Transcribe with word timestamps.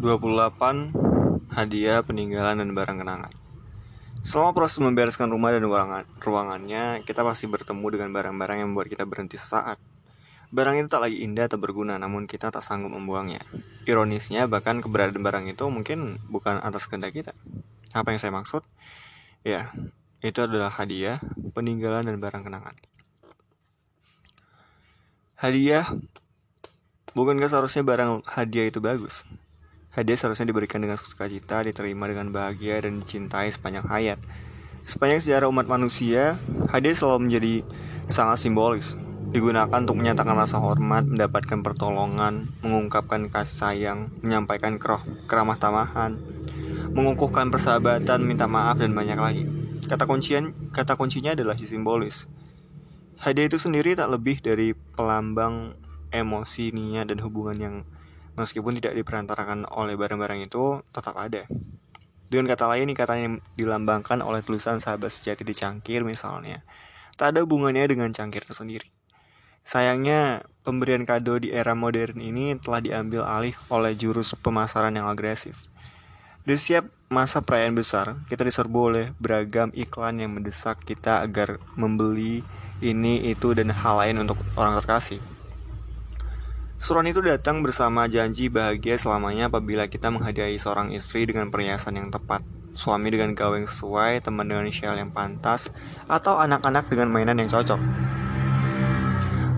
28 0.00 0.96
hadiah 1.52 2.00
peninggalan 2.00 2.56
dan 2.56 2.72
barang 2.72 3.04
kenangan. 3.04 3.36
Selama 4.24 4.56
proses 4.56 4.80
membereskan 4.80 5.28
rumah 5.28 5.52
dan 5.52 5.60
ruangan, 5.60 6.08
ruangannya, 6.24 7.04
kita 7.04 7.20
pasti 7.20 7.44
bertemu 7.44 7.84
dengan 7.92 8.08
barang-barang 8.16 8.64
yang 8.64 8.72
membuat 8.72 8.88
kita 8.88 9.04
berhenti 9.04 9.36
sesaat. 9.36 9.76
Barang 10.48 10.80
itu 10.80 10.88
tak 10.88 11.04
lagi 11.04 11.20
indah 11.20 11.52
atau 11.52 11.60
berguna, 11.60 12.00
namun 12.00 12.24
kita 12.24 12.48
tak 12.48 12.64
sanggup 12.64 12.96
membuangnya. 12.96 13.44
Ironisnya, 13.84 14.48
bahkan 14.48 14.80
keberadaan 14.80 15.20
barang 15.20 15.44
itu 15.52 15.68
mungkin 15.68 16.16
bukan 16.32 16.64
atas 16.64 16.88
kehendak 16.88 17.12
kita. 17.12 17.36
Apa 17.92 18.16
yang 18.16 18.20
saya 18.24 18.32
maksud? 18.32 18.64
Ya, 19.44 19.68
itu 20.24 20.40
adalah 20.40 20.72
hadiah, 20.72 21.20
peninggalan, 21.52 22.08
dan 22.08 22.16
barang 22.16 22.48
kenangan. 22.48 22.72
Hadiah, 25.36 25.92
bukankah 27.12 27.52
seharusnya 27.52 27.84
barang 27.84 28.24
hadiah 28.24 28.64
itu 28.64 28.80
bagus? 28.80 29.28
Hadiah 29.90 30.14
seharusnya 30.14 30.46
diberikan 30.46 30.78
dengan 30.78 30.94
sukacita, 30.94 31.66
diterima 31.66 32.06
dengan 32.06 32.30
bahagia, 32.30 32.78
dan 32.78 33.02
dicintai 33.02 33.50
sepanjang 33.50 33.90
hayat. 33.90 34.22
Sepanjang 34.86 35.18
sejarah 35.18 35.50
umat 35.50 35.66
manusia, 35.66 36.38
hadiah 36.70 36.94
selalu 36.94 37.26
menjadi 37.26 37.54
sangat 38.06 38.38
simbolis. 38.38 38.94
Digunakan 39.34 39.74
untuk 39.74 39.98
menyatakan 39.98 40.38
rasa 40.38 40.62
hormat, 40.62 41.10
mendapatkan 41.10 41.66
pertolongan, 41.66 42.46
mengungkapkan 42.62 43.34
kasih 43.34 43.56
sayang, 43.66 44.14
menyampaikan 44.22 44.78
keroh, 44.78 45.02
keramah 45.26 45.58
tamahan, 45.58 46.22
mengukuhkan 46.94 47.50
persahabatan, 47.50 48.22
minta 48.22 48.46
maaf, 48.46 48.78
dan 48.78 48.94
banyak 48.94 49.18
lagi. 49.18 49.42
Kata 49.90 50.06
kuncian, 50.06 50.54
kata 50.70 50.94
kuncinya 50.94 51.34
adalah 51.34 51.58
simbolis. 51.58 52.30
Hadiah 53.18 53.50
itu 53.50 53.58
sendiri 53.58 53.98
tak 53.98 54.06
lebih 54.06 54.38
dari 54.38 54.70
pelambang 54.74 55.74
emosi, 56.14 56.70
niat, 56.70 57.10
dan 57.10 57.18
hubungan 57.26 57.58
yang 57.58 57.76
meskipun 58.34 58.78
tidak 58.78 58.98
diperantarakan 58.98 59.66
oleh 59.70 59.94
barang-barang 59.98 60.46
itu 60.46 60.84
tetap 60.90 61.16
ada. 61.16 61.46
Dengan 62.30 62.46
kata 62.46 62.70
lain, 62.70 62.94
ikatan 62.94 63.18
yang 63.18 63.34
dilambangkan 63.58 64.22
oleh 64.22 64.38
tulisan 64.38 64.78
sahabat 64.78 65.10
sejati 65.10 65.42
di 65.42 65.50
cangkir 65.50 66.06
misalnya, 66.06 66.62
tak 67.18 67.34
ada 67.34 67.42
hubungannya 67.42 67.90
dengan 67.90 68.14
cangkir 68.14 68.46
itu 68.46 68.54
sendiri. 68.54 68.86
Sayangnya, 69.66 70.46
pemberian 70.62 71.02
kado 71.02 71.42
di 71.42 71.50
era 71.50 71.74
modern 71.74 72.22
ini 72.22 72.54
telah 72.56 72.78
diambil 72.78 73.26
alih 73.26 73.54
oleh 73.68 73.92
jurus 73.98 74.32
pemasaran 74.38 74.94
yang 74.94 75.10
agresif. 75.10 75.66
Di 76.46 76.56
setiap 76.56 76.88
masa 77.10 77.42
perayaan 77.44 77.74
besar, 77.76 78.16
kita 78.30 78.46
diserbu 78.46 78.78
oleh 78.78 79.06
beragam 79.18 79.68
iklan 79.76 80.22
yang 80.22 80.32
mendesak 80.32 80.80
kita 80.86 81.20
agar 81.20 81.60
membeli 81.76 82.46
ini, 82.80 83.28
itu, 83.28 83.52
dan 83.52 83.68
hal 83.68 84.00
lain 84.00 84.24
untuk 84.24 84.40
orang 84.56 84.78
terkasih. 84.80 85.20
Surat 86.80 87.04
itu 87.04 87.20
datang 87.20 87.60
bersama 87.60 88.08
janji 88.08 88.48
bahagia 88.48 88.96
selamanya 88.96 89.52
apabila 89.52 89.84
kita 89.84 90.08
menghadiahi 90.08 90.56
seorang 90.56 90.96
istri 90.96 91.28
dengan 91.28 91.52
perhiasan 91.52 92.00
yang 92.00 92.08
tepat, 92.08 92.40
suami 92.72 93.12
dengan 93.12 93.36
gawe 93.36 93.52
yang 93.52 93.68
sesuai, 93.68 94.24
teman 94.24 94.48
dengan 94.48 94.64
shell 94.72 94.96
yang 94.96 95.12
pantas, 95.12 95.68
atau 96.08 96.40
anak-anak 96.40 96.88
dengan 96.88 97.12
mainan 97.12 97.36
yang 97.36 97.52
cocok. 97.52 97.76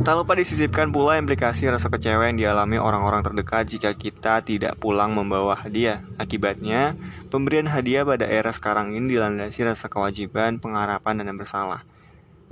Tak 0.03 0.19
lupa 0.19 0.35
disisipkan 0.35 0.91
pula 0.91 1.15
implikasi 1.15 1.71
rasa 1.71 1.87
kecewa 1.87 2.27
yang 2.27 2.43
dialami 2.43 2.83
orang-orang 2.83 3.23
terdekat 3.23 3.71
jika 3.71 3.95
kita 3.95 4.43
tidak 4.43 4.75
pulang 4.83 5.15
membawa 5.15 5.55
hadiah. 5.55 6.03
Akibatnya, 6.19 6.99
pemberian 7.31 7.71
hadiah 7.71 8.03
pada 8.03 8.27
era 8.27 8.51
sekarang 8.51 8.99
ini 8.99 9.15
dilandasi 9.15 9.63
rasa 9.63 9.87
kewajiban, 9.87 10.59
pengharapan, 10.59 11.23
dan 11.23 11.39
bersalah. 11.39 11.87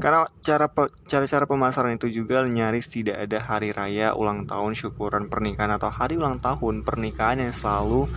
Karena 0.00 0.24
cara 0.40 0.66
cara-cara 1.04 1.44
pemasaran 1.44 1.92
itu 1.94 2.08
juga 2.08 2.40
nyaris 2.48 2.88
tidak 2.88 3.20
ada 3.20 3.38
hari 3.38 3.76
raya, 3.76 4.16
ulang 4.16 4.48
tahun, 4.48 4.72
syukuran 4.72 5.28
pernikahan 5.28 5.76
atau 5.76 5.92
hari 5.92 6.16
ulang 6.16 6.40
tahun 6.40 6.82
pernikahan 6.82 7.44
yang 7.44 7.52
selalu 7.52 8.08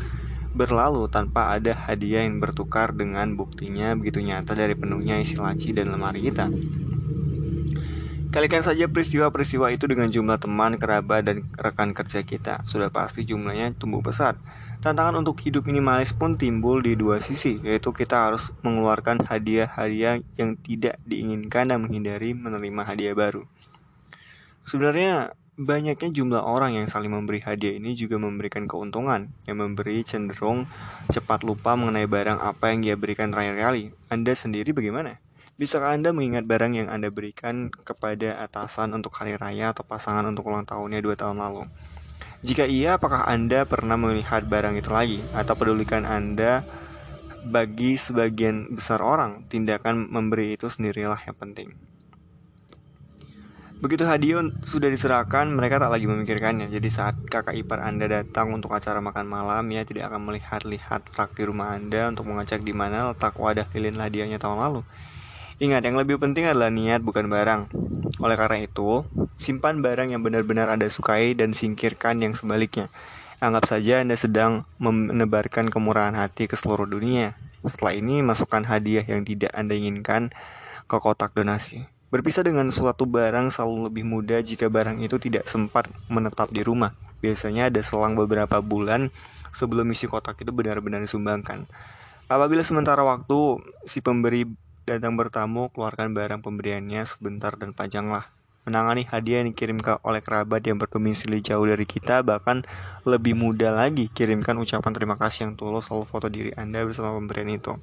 berlalu 0.53 1.09
tanpa 1.09 1.51
ada 1.51 1.75
hadiah 1.75 2.23
yang 2.23 2.37
bertukar 2.37 2.93
dengan 2.95 3.33
buktinya 3.33 3.97
begitu 3.97 4.21
nyata 4.21 4.53
dari 4.53 4.77
penuhnya 4.77 5.19
isi 5.19 5.35
laci 5.35 5.75
dan 5.75 5.91
lemari 5.91 6.23
kita. 6.23 6.47
Kalikan 8.33 8.65
saja 8.65 8.89
peristiwa-peristiwa 8.89 9.69
itu 9.77 9.85
dengan 9.85 10.09
jumlah 10.09 10.41
teman, 10.41 10.81
kerabat, 10.81 11.21
dan 11.21 11.45
rekan 11.53 11.93
kerja 11.93 12.25
kita. 12.25 12.65
Sudah 12.65 12.89
pasti 12.89 13.21
jumlahnya 13.21 13.77
tumbuh 13.77 14.01
besar. 14.01 14.41
Tantangan 14.81 15.21
untuk 15.21 15.37
hidup 15.45 15.69
minimalis 15.69 16.17
pun 16.17 16.33
timbul 16.33 16.81
di 16.81 16.97
dua 16.97 17.21
sisi, 17.21 17.61
yaitu 17.61 17.93
kita 17.93 18.25
harus 18.25 18.49
mengeluarkan 18.65 19.21
hadiah-hadiah 19.29 20.25
yang 20.33 20.57
tidak 20.57 20.97
diinginkan 21.05 21.69
dan 21.69 21.85
menghindari 21.85 22.33
menerima 22.33 22.81
hadiah 22.81 23.13
baru. 23.13 23.45
Sebenarnya, 24.65 25.37
banyaknya 25.53 26.09
jumlah 26.09 26.41
orang 26.41 26.73
yang 26.73 26.89
saling 26.89 27.13
memberi 27.13 27.37
hadiah 27.37 27.77
ini 27.77 27.93
juga 27.93 28.17
memberikan 28.17 28.65
keuntungan, 28.65 29.29
yang 29.45 29.61
memberi 29.61 30.01
cenderung 30.01 30.65
cepat 31.13 31.45
lupa 31.45 31.77
mengenai 31.77 32.09
barang 32.09 32.41
apa 32.41 32.73
yang 32.73 32.81
dia 32.81 32.97
berikan 32.97 33.29
terakhir 33.29 33.61
kali. 33.61 33.93
Anda 34.09 34.33
sendiri 34.33 34.73
bagaimana? 34.73 35.21
Bisakah 35.53 35.93
Anda 35.93 36.09
mengingat 36.09 36.49
barang 36.49 36.73
yang 36.73 36.89
Anda 36.89 37.13
berikan 37.13 37.69
kepada 37.69 38.41
atasan 38.41 38.89
untuk 38.97 39.13
hari 39.13 39.37
raya 39.37 39.69
atau 39.69 39.85
pasangan 39.85 40.25
untuk 40.25 40.49
ulang 40.49 40.65
tahunnya 40.65 40.97
dua 40.97 41.13
tahun 41.13 41.37
lalu? 41.37 41.69
Jika 42.41 42.65
iya, 42.65 42.97
apakah 42.97 43.29
Anda 43.29 43.61
pernah 43.69 43.93
melihat 43.93 44.49
barang 44.49 44.81
itu 44.81 44.89
lagi? 44.89 45.21
Atau 45.29 45.53
pedulikan 45.53 46.09
Anda 46.09 46.65
bagi 47.45 47.93
sebagian 48.01 48.73
besar 48.73 49.05
orang, 49.05 49.45
tindakan 49.45 50.09
memberi 50.09 50.57
itu 50.57 50.65
sendirilah 50.73 51.21
yang 51.21 51.37
penting. 51.37 51.69
Begitu 53.77 54.09
hadiah 54.09 54.41
sudah 54.65 54.89
diserahkan, 54.89 55.53
mereka 55.53 55.77
tak 55.77 55.93
lagi 55.93 56.09
memikirkannya. 56.09 56.73
Jadi 56.73 56.89
saat 56.89 57.13
kakak 57.29 57.53
ipar 57.61 57.77
Anda 57.77 58.09
datang 58.09 58.57
untuk 58.57 58.73
acara 58.73 59.05
makan 59.05 59.29
malam, 59.29 59.69
ya 59.69 59.85
tidak 59.85 60.09
akan 60.09 60.33
melihat-lihat 60.33 61.13
rak 61.13 61.37
di 61.37 61.45
rumah 61.45 61.77
Anda 61.77 62.09
untuk 62.09 62.25
mengecek 62.25 62.65
di 62.65 62.73
mana 62.73 63.13
letak 63.13 63.37
wadah 63.37 63.69
lilin 63.77 64.01
hadiahnya 64.01 64.41
tahun 64.41 64.57
lalu. 64.57 64.81
Ingat, 65.61 65.85
yang 65.85 65.97
lebih 65.97 66.17
penting 66.17 66.49
adalah 66.49 66.73
niat 66.73 67.05
bukan 67.05 67.29
barang. 67.29 67.69
Oleh 68.21 68.37
karena 68.37 68.65
itu, 68.65 69.05
simpan 69.37 69.85
barang 69.85 70.09
yang 70.09 70.25
benar-benar 70.25 70.69
Anda 70.69 70.89
sukai 70.89 71.37
dan 71.37 71.53
singkirkan 71.53 72.21
yang 72.25 72.33
sebaliknya. 72.33 72.89
Anggap 73.37 73.69
saja 73.69 74.01
Anda 74.01 74.17
sedang 74.17 74.65
menebarkan 74.81 75.69
kemurahan 75.69 76.15
hati 76.17 76.49
ke 76.49 76.57
seluruh 76.57 76.89
dunia. 76.89 77.37
Setelah 77.61 77.93
ini, 77.93 78.25
masukkan 78.25 78.65
hadiah 78.65 79.05
yang 79.05 79.21
tidak 79.27 79.53
Anda 79.53 79.77
inginkan 79.77 80.33
ke 80.89 80.97
kotak 80.97 81.37
donasi. 81.37 81.85
Berpisah 82.13 82.45
dengan 82.45 82.69
suatu 82.69 83.09
barang 83.09 83.49
selalu 83.49 83.89
lebih 83.89 84.05
mudah 84.05 84.39
jika 84.45 84.69
barang 84.69 85.01
itu 85.01 85.17
tidak 85.17 85.49
sempat 85.49 85.89
menetap 86.09 86.53
di 86.53 86.61
rumah. 86.61 86.93
Biasanya 87.25 87.73
ada 87.73 87.81
selang 87.81 88.13
beberapa 88.13 88.61
bulan 88.61 89.09
sebelum 89.49 89.89
isi 89.89 90.05
kotak 90.05 90.37
itu 90.45 90.53
benar-benar 90.53 91.01
disumbangkan. 91.01 91.65
Apabila 92.29 92.61
sementara 92.61 93.01
waktu 93.01 93.61
si 93.89 93.99
pemberi 93.99 94.45
Datang 94.83 95.15
bertamu, 95.15 95.71
keluarkan 95.71 96.11
barang 96.11 96.43
pemberiannya 96.43 97.07
sebentar 97.07 97.55
dan 97.55 97.71
pajanglah. 97.71 98.27
Menangani 98.67 99.07
hadiah 99.07 99.39
yang 99.39 99.55
dikirim 99.55 99.79
ke 99.79 99.95
oleh 100.03 100.19
kerabat 100.19 100.59
yang 100.67 100.75
berdomisili 100.75 101.39
jauh 101.39 101.63
dari 101.63 101.87
kita, 101.87 102.19
bahkan 102.19 102.67
lebih 103.07 103.31
mudah 103.31 103.71
lagi 103.71 104.11
kirimkan 104.11 104.59
ucapan 104.59 104.91
terima 104.91 105.15
kasih 105.15 105.47
yang 105.47 105.53
tulus 105.55 105.87
selalu 105.87 106.03
foto 106.03 106.27
diri 106.27 106.51
Anda 106.59 106.83
bersama 106.83 107.15
pemberian 107.15 107.55
itu. 107.55 107.79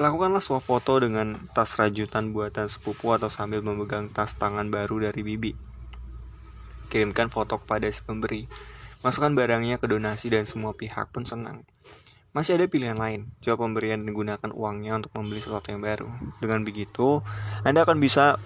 Lakukanlah 0.00 0.40
suap 0.40 0.64
foto 0.64 1.04
dengan 1.04 1.44
tas 1.52 1.76
rajutan 1.76 2.32
buatan 2.32 2.64
sepupu 2.64 3.12
atau 3.12 3.28
sambil 3.28 3.60
memegang 3.60 4.08
tas 4.08 4.32
tangan 4.40 4.72
baru 4.72 5.04
dari 5.04 5.20
bibi. 5.20 5.52
Kirimkan 6.88 7.28
foto 7.28 7.60
kepada 7.60 7.92
si 7.92 8.00
pemberi. 8.00 8.48
Masukkan 9.04 9.36
barangnya 9.36 9.76
ke 9.76 9.84
donasi 9.84 10.32
dan 10.32 10.48
semua 10.48 10.72
pihak 10.72 11.12
pun 11.12 11.28
senang. 11.28 11.68
Masih 12.34 12.58
ada 12.58 12.66
pilihan 12.66 12.98
lain, 12.98 13.30
coba 13.38 13.62
pemberian 13.62 14.02
dan 14.02 14.10
gunakan 14.10 14.50
uangnya 14.50 14.98
untuk 14.98 15.14
membeli 15.14 15.38
sesuatu 15.38 15.70
yang 15.70 15.78
baru. 15.78 16.10
Dengan 16.42 16.66
begitu, 16.66 17.22
Anda 17.62 17.86
akan 17.86 18.02
bisa 18.02 18.42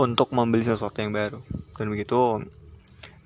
untuk 0.00 0.32
membeli 0.32 0.64
sesuatu 0.64 0.96
yang 1.04 1.12
baru. 1.12 1.44
Dan 1.76 1.92
begitu, 1.92 2.40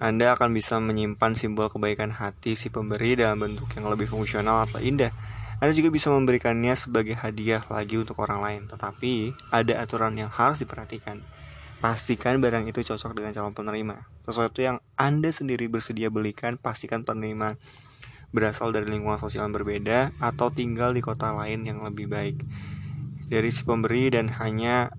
Anda 0.03 0.35
akan 0.35 0.51
bisa 0.51 0.83
menyimpan 0.83 1.39
simbol 1.39 1.71
kebaikan 1.71 2.11
hati 2.11 2.59
si 2.59 2.75
pemberi 2.75 3.23
dalam 3.23 3.39
bentuk 3.39 3.71
yang 3.79 3.87
lebih 3.87 4.11
fungsional 4.11 4.67
atau 4.67 4.83
indah. 4.83 5.15
Anda 5.63 5.71
juga 5.79 5.95
bisa 5.95 6.11
memberikannya 6.11 6.75
sebagai 6.75 7.15
hadiah 7.15 7.63
lagi 7.71 7.95
untuk 7.95 8.19
orang 8.19 8.43
lain, 8.43 8.63
tetapi 8.67 9.31
ada 9.55 9.79
aturan 9.79 10.19
yang 10.19 10.27
harus 10.27 10.59
diperhatikan. 10.59 11.23
Pastikan 11.79 12.43
barang 12.43 12.67
itu 12.67 12.83
cocok 12.83 13.15
dengan 13.15 13.31
calon 13.31 13.55
penerima. 13.55 14.11
Sesuatu 14.27 14.59
yang 14.59 14.83
Anda 14.99 15.31
sendiri 15.31 15.71
bersedia 15.71 16.11
belikan, 16.11 16.59
pastikan 16.59 17.07
penerima 17.07 17.55
berasal 18.31 18.71
dari 18.71 18.87
lingkungan 18.87 19.19
sosial 19.19 19.51
yang 19.51 19.55
berbeda 19.55 20.15
atau 20.23 20.51
tinggal 20.55 20.95
di 20.95 21.03
kota 21.03 21.35
lain 21.35 21.67
yang 21.67 21.83
lebih 21.83 22.07
baik 22.07 22.43
dari 23.31 23.51
si 23.55 23.63
pemberi 23.63 24.11
dan 24.11 24.31
hanya 24.43 24.91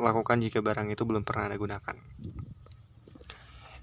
lakukan 0.00 0.40
jika 0.40 0.64
barang 0.64 0.88
itu 0.90 1.04
belum 1.04 1.22
pernah 1.22 1.52
Anda 1.52 1.58
gunakan. 1.60 1.96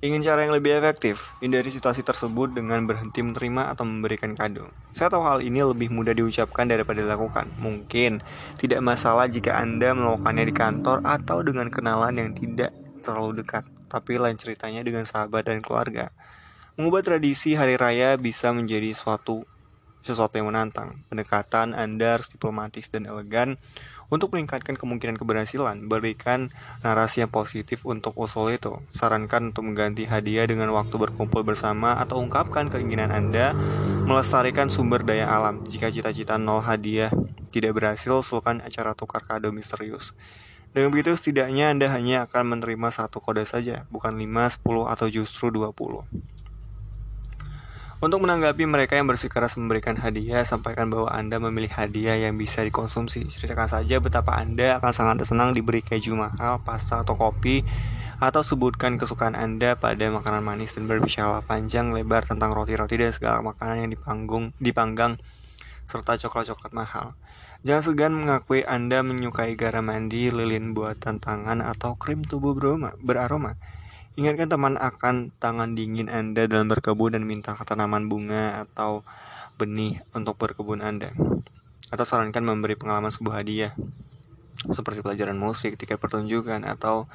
Ingin 0.02 0.26
cara 0.26 0.42
yang 0.42 0.58
lebih 0.58 0.74
efektif, 0.82 1.38
hindari 1.46 1.70
situasi 1.70 2.02
tersebut 2.02 2.58
dengan 2.58 2.82
berhenti 2.90 3.22
menerima 3.22 3.70
atau 3.70 3.86
memberikan 3.86 4.34
kado. 4.34 4.74
Saya 4.98 5.14
tahu 5.14 5.22
hal 5.22 5.46
ini 5.46 5.62
lebih 5.62 5.94
mudah 5.94 6.18
diucapkan 6.18 6.66
daripada 6.66 7.06
dilakukan. 7.06 7.54
Mungkin 7.62 8.18
tidak 8.58 8.82
masalah 8.82 9.30
jika 9.30 9.62
Anda 9.62 9.94
melakukannya 9.94 10.50
di 10.50 10.56
kantor 10.58 11.06
atau 11.06 11.46
dengan 11.46 11.70
kenalan 11.70 12.18
yang 12.18 12.34
tidak 12.34 12.74
terlalu 13.06 13.46
dekat, 13.46 13.62
tapi 13.94 14.18
lain 14.18 14.42
ceritanya 14.42 14.82
dengan 14.82 15.06
sahabat 15.06 15.46
dan 15.46 15.62
keluarga. 15.62 16.10
Mengubah 16.80 17.04
tradisi 17.04 17.52
hari 17.60 17.76
raya 17.76 18.16
bisa 18.16 18.56
menjadi 18.56 18.96
suatu 18.96 19.44
sesuatu 20.08 20.40
yang 20.40 20.56
menantang. 20.56 21.04
Pendekatan 21.12 21.76
Anda 21.76 22.16
harus 22.16 22.32
diplomatis 22.32 22.88
dan 22.88 23.12
elegan 23.12 23.60
untuk 24.08 24.32
meningkatkan 24.32 24.80
kemungkinan 24.80 25.20
keberhasilan, 25.20 25.92
berikan 25.92 26.48
narasi 26.80 27.28
yang 27.28 27.32
positif 27.32 27.84
untuk 27.84 28.16
usul 28.16 28.56
itu. 28.56 28.80
Sarankan 28.96 29.52
untuk 29.52 29.68
mengganti 29.68 30.08
hadiah 30.08 30.48
dengan 30.48 30.72
waktu 30.72 30.96
berkumpul 30.96 31.44
bersama 31.44 32.00
atau 32.00 32.24
ungkapkan 32.24 32.72
keinginan 32.72 33.12
Anda 33.12 33.52
melestarikan 34.08 34.72
sumber 34.72 35.04
daya 35.04 35.28
alam. 35.28 35.68
Jika 35.68 35.92
cita-cita 35.92 36.40
nol 36.40 36.64
hadiah 36.64 37.12
tidak 37.52 37.76
berhasil, 37.76 38.16
usulkan 38.16 38.64
acara 38.64 38.96
tukar 38.96 39.28
kado 39.28 39.52
misterius. 39.52 40.16
Dengan 40.72 40.88
begitu 40.88 41.12
setidaknya 41.20 41.68
Anda 41.68 41.92
hanya 41.92 42.32
akan 42.32 42.56
menerima 42.56 42.96
satu 42.96 43.20
kode 43.20 43.44
saja, 43.44 43.84
bukan 43.92 44.16
5, 44.16 44.64
10, 44.64 44.88
atau 44.88 45.08
justru 45.12 45.52
20. 45.52 46.32
Untuk 48.02 48.26
menanggapi 48.26 48.66
mereka 48.66 48.98
yang 48.98 49.06
bersikeras 49.06 49.54
memberikan 49.62 49.94
hadiah, 49.94 50.42
sampaikan 50.42 50.90
bahwa 50.90 51.14
Anda 51.14 51.38
memilih 51.38 51.70
hadiah 51.70 52.18
yang 52.18 52.34
bisa 52.34 52.66
dikonsumsi. 52.66 53.30
Ceritakan 53.30 53.70
saja 53.70 54.02
betapa 54.02 54.42
Anda 54.42 54.82
akan 54.82 54.90
sangat 54.90 55.22
senang 55.30 55.54
diberi 55.54 55.86
keju 55.86 56.18
mahal, 56.18 56.66
pasta 56.66 57.06
atau 57.06 57.14
kopi, 57.14 57.62
atau 58.18 58.42
sebutkan 58.42 58.98
kesukaan 58.98 59.38
Anda 59.38 59.78
pada 59.78 60.02
makanan 60.10 60.42
manis 60.42 60.74
dan 60.74 60.90
berbicara 60.90 61.46
panjang 61.46 61.94
lebar 61.94 62.26
tentang 62.26 62.58
roti-roti 62.58 62.98
dan 62.98 63.14
segala 63.14 63.46
makanan 63.46 63.86
yang 63.86 63.94
dipanggung, 63.94 64.50
dipanggang 64.58 65.22
serta 65.86 66.18
coklat-coklat 66.18 66.74
mahal. 66.74 67.14
Jangan 67.62 67.84
segan 67.86 68.14
mengakui 68.18 68.66
Anda 68.66 69.06
menyukai 69.06 69.54
garam 69.54 69.86
mandi, 69.94 70.34
lilin 70.34 70.74
buatan 70.74 71.22
tangan, 71.22 71.62
atau 71.62 71.94
krim 72.02 72.26
tubuh 72.26 72.58
beraroma. 72.58 72.98
beraroma. 72.98 73.62
Ingatkan 74.20 74.52
teman 74.52 74.76
akan 74.76 75.32
tangan 75.40 75.72
dingin 75.72 76.12
Anda 76.12 76.44
dalam 76.44 76.68
berkebun 76.68 77.16
dan 77.16 77.24
minta 77.24 77.56
tanaman 77.56 78.12
bunga 78.12 78.60
atau 78.68 79.08
benih 79.56 80.04
untuk 80.12 80.36
berkebun 80.36 80.84
Anda. 80.84 81.16
Atau 81.88 82.04
sarankan 82.04 82.44
memberi 82.44 82.76
pengalaman 82.76 83.08
sebuah 83.08 83.40
hadiah, 83.40 83.72
seperti 84.68 85.00
pelajaran 85.00 85.40
musik, 85.40 85.80
tiket 85.80 85.96
pertunjukan, 85.96 86.68
atau 86.68 87.08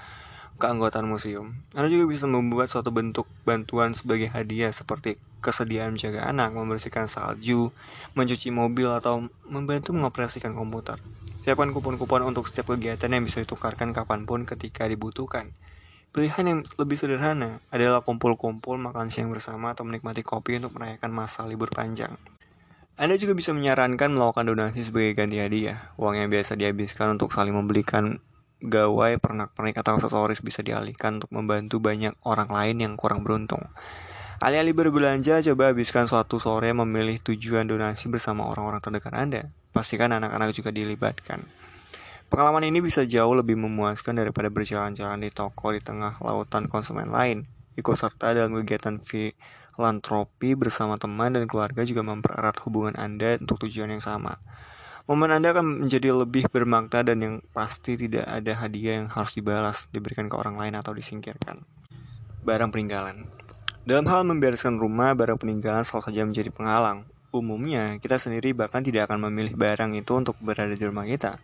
keanggotaan 0.57 1.05
museum. 1.05 1.61
Anda 1.77 1.93
juga 1.93 2.09
bisa 2.09 2.25
membuat 2.25 2.73
suatu 2.73 2.89
bentuk 2.89 3.29
bantuan 3.45 3.93
sebagai 3.93 4.33
hadiah 4.33 4.73
seperti 4.73 5.21
kesediaan 5.45 6.01
menjaga 6.01 6.25
anak, 6.25 6.57
membersihkan 6.57 7.05
salju, 7.13 7.77
mencuci 8.17 8.49
mobil, 8.49 8.89
atau 8.89 9.29
membantu 9.45 9.93
mengoperasikan 9.93 10.57
komputer. 10.57 10.97
Siapkan 11.45 11.77
kupon-kupon 11.77 12.25
untuk 12.25 12.49
setiap 12.49 12.73
kegiatan 12.73 13.13
yang 13.13 13.21
bisa 13.21 13.45
ditukarkan 13.45 13.93
kapan 13.93 14.25
pun 14.25 14.49
ketika 14.49 14.89
dibutuhkan. 14.89 15.53
Pilihan 16.17 16.49
yang 16.49 16.61
lebih 16.81 16.97
sederhana 16.97 17.61
adalah 17.69 18.01
kumpul-kumpul 18.01 18.81
makan 18.81 19.13
siang 19.13 19.29
bersama 19.29 19.77
atau 19.77 19.85
menikmati 19.85 20.25
kopi 20.25 20.57
untuk 20.57 20.73
merayakan 20.81 21.13
masa 21.13 21.45
libur 21.45 21.69
panjang. 21.69 22.17
Anda 22.97 23.21
juga 23.21 23.37
bisa 23.37 23.53
menyarankan 23.53 24.17
melakukan 24.17 24.49
donasi 24.49 24.81
sebagai 24.81 25.13
ganti 25.13 25.45
hadiah. 25.45 25.93
Uang 26.01 26.17
yang 26.17 26.33
biasa 26.33 26.57
dihabiskan 26.57 27.21
untuk 27.21 27.37
saling 27.37 27.53
membelikan 27.53 28.25
gawai, 28.65 29.21
pernak-pernik, 29.21 29.77
atau 29.77 30.01
aksesoris 30.01 30.41
bisa 30.41 30.65
dialihkan 30.65 31.21
untuk 31.21 31.29
membantu 31.37 31.85
banyak 31.85 32.17
orang 32.25 32.49
lain 32.49 32.81
yang 32.81 32.97
kurang 32.97 33.21
beruntung. 33.21 33.69
Alih-alih 34.41 34.73
berbelanja, 34.73 35.45
coba 35.53 35.77
habiskan 35.77 36.09
suatu 36.09 36.41
sore 36.41 36.73
memilih 36.73 37.21
tujuan 37.21 37.69
donasi 37.69 38.09
bersama 38.09 38.49
orang-orang 38.49 38.81
terdekat 38.81 39.13
Anda. 39.13 39.43
Pastikan 39.77 40.17
anak-anak 40.17 40.57
juga 40.57 40.73
dilibatkan. 40.73 41.45
Pengalaman 42.27 42.67
ini 42.67 42.83
bisa 42.83 43.07
jauh 43.07 43.39
lebih 43.39 43.55
memuaskan 43.55 44.19
daripada 44.19 44.51
berjalan-jalan 44.51 45.23
di 45.23 45.31
toko 45.31 45.71
di 45.71 45.79
tengah 45.79 46.19
lautan 46.19 46.67
konsumen 46.67 47.15
lain. 47.15 47.47
Ikut 47.79 47.95
serta 47.95 48.35
dalam 48.35 48.51
kegiatan 48.59 48.99
filantropi 48.99 50.59
bersama 50.59 50.99
teman 50.99 51.39
dan 51.39 51.47
keluarga 51.47 51.87
juga 51.87 52.03
mempererat 52.03 52.59
hubungan 52.67 52.99
Anda 52.99 53.39
untuk 53.39 53.63
tujuan 53.69 53.95
yang 53.95 54.03
sama. 54.03 54.43
Momen 55.07 55.31
Anda 55.31 55.55
akan 55.55 55.87
menjadi 55.87 56.11
lebih 56.11 56.51
bermakna 56.51 57.07
dan 57.07 57.23
yang 57.23 57.35
pasti 57.55 57.95
tidak 57.95 58.27
ada 58.27 58.59
hadiah 58.59 58.99
yang 58.99 59.07
harus 59.07 59.39
dibalas, 59.39 59.87
diberikan 59.95 60.27
ke 60.27 60.35
orang 60.35 60.59
lain 60.59 60.75
atau 60.75 60.91
disingkirkan. 60.91 61.63
Barang 62.43 62.75
peninggalan 62.75 63.31
Dalam 63.87 64.03
hal 64.11 64.27
membereskan 64.27 64.83
rumah, 64.83 65.15
barang 65.15 65.39
peninggalan 65.39 65.87
selalu 65.87 66.11
saja 66.11 66.27
menjadi 66.27 66.51
penghalang. 66.51 67.07
Umumnya, 67.37 68.01
kita 68.01 68.17
sendiri 68.17 68.57
bahkan 68.57 68.81
tidak 68.81 69.13
akan 69.13 69.29
memilih 69.29 69.61
barang 69.61 69.93
itu 69.93 70.09
untuk 70.17 70.41
berada 70.41 70.73
di 70.73 70.81
rumah 70.81 71.05
kita, 71.05 71.37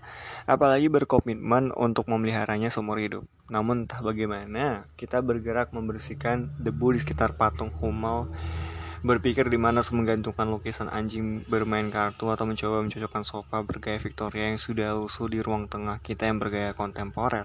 apalagi 0.49 0.89
berkomitmen 0.89 1.69
untuk 1.77 2.09
memeliharanya 2.09 2.73
seumur 2.73 2.97
hidup. 2.97 3.29
Namun 3.53 3.85
entah 3.85 4.01
bagaimana, 4.01 4.89
kita 4.97 5.21
bergerak 5.21 5.77
membersihkan 5.77 6.49
debu 6.57 6.97
di 6.97 7.05
sekitar 7.05 7.37
patung 7.37 7.69
Hummel, 7.77 8.33
berpikir 9.05 9.53
di 9.53 9.61
mana 9.61 9.85
menggantungkan 9.85 10.49
lukisan 10.49 10.89
anjing 10.89 11.45
bermain 11.45 11.93
kartu 11.93 12.33
atau 12.33 12.49
mencoba 12.49 12.81
mencocokkan 12.81 13.29
sofa 13.29 13.61
bergaya 13.61 14.01
Victoria 14.01 14.49
yang 14.49 14.57
sudah 14.57 14.97
lusuh 14.97 15.29
di 15.29 15.45
ruang 15.45 15.69
tengah 15.69 16.01
kita 16.01 16.25
yang 16.25 16.41
bergaya 16.41 16.73
kontemporer. 16.73 17.45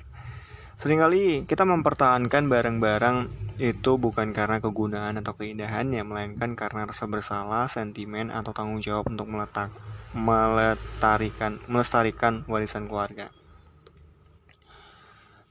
Seringkali 0.77 1.49
kita 1.49 1.65
mempertahankan 1.65 2.53
barang-barang 2.53 3.33
itu 3.57 3.97
bukan 3.97 4.29
karena 4.29 4.61
kegunaan 4.61 5.17
atau 5.17 5.33
keindahannya, 5.33 6.05
melainkan 6.05 6.53
karena 6.53 6.85
rasa 6.85 7.09
bersalah, 7.09 7.65
sentimen, 7.65 8.29
atau 8.29 8.53
tanggung 8.53 8.77
jawab 8.77 9.09
untuk 9.09 9.25
meletak, 9.25 9.73
meletarikan, 10.13 11.57
melestarikan 11.65 12.45
warisan 12.45 12.85
keluarga. 12.85 13.33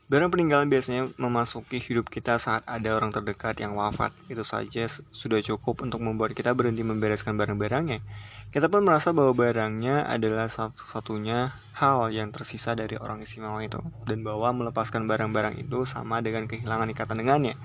Barang 0.07 0.31
peninggalan 0.31 0.71
biasanya 0.71 1.11
memasuki 1.19 1.83
hidup 1.83 2.07
kita 2.07 2.39
saat 2.39 2.63
ada 2.63 2.95
orang 2.95 3.11
terdekat 3.11 3.59
yang 3.59 3.75
wafat. 3.75 4.15
Itu 4.31 4.47
saja 4.47 4.87
sudah 5.11 5.43
cukup 5.43 5.83
untuk 5.83 5.99
membuat 5.99 6.31
kita 6.31 6.55
berhenti 6.55 6.87
membereskan 6.87 7.35
barang-barangnya. 7.35 8.07
Kita 8.55 8.71
pun 8.71 8.87
merasa 8.87 9.11
bahwa 9.11 9.35
barangnya 9.35 10.07
adalah 10.07 10.47
satu-satunya 10.47 11.59
hal 11.75 12.15
yang 12.15 12.31
tersisa 12.31 12.79
dari 12.79 12.95
orang 12.95 13.19
istimewa 13.27 13.59
itu. 13.67 13.83
Dan 14.07 14.23
bahwa 14.23 14.55
melepaskan 14.55 15.11
barang-barang 15.11 15.59
itu 15.59 15.83
sama 15.83 16.23
dengan 16.23 16.47
kehilangan 16.47 16.87
ikatan 16.95 17.27
dengannya. 17.27 17.59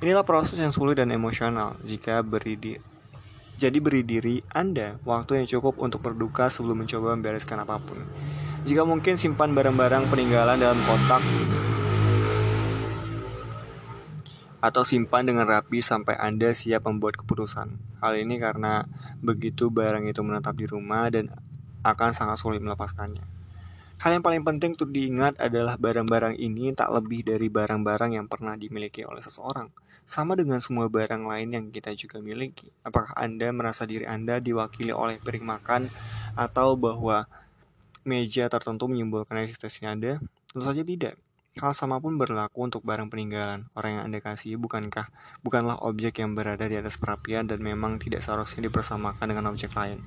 Inilah 0.00 0.24
proses 0.24 0.56
yang 0.56 0.72
sulit 0.72 0.96
dan 0.96 1.12
emosional 1.12 1.76
jika 1.84 2.24
beri 2.24 2.56
di 2.56 2.72
jadi 3.60 3.76
beri 3.84 4.00
diri 4.00 4.40
Anda 4.48 4.96
waktu 5.04 5.44
yang 5.44 5.48
cukup 5.48 5.76
untuk 5.76 6.00
berduka 6.00 6.48
sebelum 6.48 6.88
mencoba 6.88 7.12
membereskan 7.12 7.60
apa 7.60 7.76
pun. 7.84 8.00
Jika 8.64 8.88
mungkin 8.88 9.20
simpan 9.20 9.52
barang-barang 9.52 10.08
peninggalan 10.08 10.56
dalam 10.56 10.80
kotak 10.88 11.20
atau 14.66 14.82
simpan 14.82 15.22
dengan 15.22 15.46
rapi 15.46 15.78
sampai 15.78 16.18
Anda 16.18 16.50
siap 16.50 16.90
membuat 16.90 17.22
keputusan. 17.22 18.02
Hal 18.02 18.18
ini 18.18 18.42
karena 18.42 18.82
begitu 19.22 19.70
barang 19.70 20.10
itu 20.10 20.18
menetap 20.26 20.58
di 20.58 20.66
rumah 20.66 21.06
dan 21.06 21.30
akan 21.86 22.10
sangat 22.10 22.42
sulit 22.42 22.58
melepaskannya. 22.58 23.22
Hal 24.02 24.18
yang 24.18 24.26
paling 24.26 24.42
penting 24.42 24.74
untuk 24.74 24.90
diingat 24.90 25.38
adalah 25.38 25.78
barang-barang 25.78 26.34
ini 26.42 26.74
tak 26.74 26.90
lebih 26.90 27.22
dari 27.22 27.46
barang-barang 27.46 28.18
yang 28.18 28.26
pernah 28.26 28.58
dimiliki 28.58 29.06
oleh 29.06 29.22
seseorang. 29.22 29.70
Sama 30.02 30.34
dengan 30.34 30.58
semua 30.58 30.90
barang 30.90 31.22
lain 31.22 31.48
yang 31.54 31.64
kita 31.70 31.94
juga 31.94 32.18
miliki. 32.18 32.66
Apakah 32.82 33.14
Anda 33.14 33.54
merasa 33.54 33.86
diri 33.86 34.02
Anda 34.02 34.42
diwakili 34.42 34.90
oleh 34.90 35.22
piring 35.22 35.46
makan 35.46 35.82
atau 36.34 36.74
bahwa 36.74 37.30
meja 38.02 38.50
tertentu 38.50 38.90
menyimbolkan 38.90 39.46
eksistensi 39.46 39.86
Anda? 39.86 40.18
Tentu 40.50 40.62
saja 40.66 40.82
tidak. 40.82 41.14
Hal 41.56 41.72
sama 41.72 41.96
pun 42.04 42.20
berlaku 42.20 42.68
untuk 42.68 42.84
barang 42.84 43.08
peninggalan. 43.08 43.72
Orang 43.72 43.96
yang 43.96 44.04
Anda 44.04 44.20
kasih 44.20 44.60
bukankah 44.60 45.08
bukanlah 45.40 45.80
objek 45.88 46.20
yang 46.20 46.36
berada 46.36 46.68
di 46.68 46.76
atas 46.76 47.00
perapian 47.00 47.48
dan 47.48 47.64
memang 47.64 47.96
tidak 47.96 48.20
seharusnya 48.20 48.68
dipersamakan 48.68 49.24
dengan 49.24 49.48
objek 49.48 49.72
lain. 49.72 50.04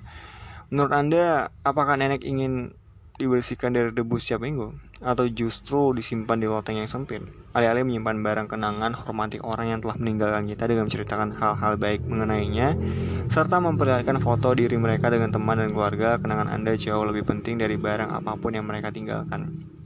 Menurut 0.69 0.93
Anda, 0.93 1.49
apakah 1.65 1.97
nenek 1.97 2.21
ingin 2.21 2.77
dibersihkan 3.17 3.73
dari 3.73 3.89
debu 3.89 4.21
setiap 4.21 4.45
minggu? 4.45 4.77
Atau 5.01 5.25
justru 5.33 5.89
disimpan 5.97 6.37
di 6.37 6.45
loteng 6.45 6.77
yang 6.77 6.85
sempit? 6.85 7.25
Alih-alih 7.57 7.81
menyimpan 7.81 8.21
barang 8.21 8.47
kenangan, 8.53 8.93
hormati 8.93 9.41
orang 9.41 9.73
yang 9.73 9.81
telah 9.81 9.97
meninggalkan 9.97 10.45
kita 10.45 10.69
dengan 10.69 10.85
menceritakan 10.85 11.33
hal-hal 11.33 11.81
baik 11.81 12.05
mengenainya, 12.05 12.77
serta 13.25 13.57
memperlihatkan 13.57 14.21
foto 14.21 14.53
diri 14.53 14.77
mereka 14.77 15.09
dengan 15.09 15.33
teman 15.33 15.57
dan 15.57 15.73
keluarga, 15.73 16.21
kenangan 16.21 16.45
Anda 16.45 16.77
jauh 16.77 17.09
lebih 17.09 17.25
penting 17.25 17.57
dari 17.57 17.73
barang 17.73 18.13
apa 18.13 18.37
pun 18.37 18.53
yang 18.53 18.69
mereka 18.69 18.93
tinggalkan. 18.93 19.78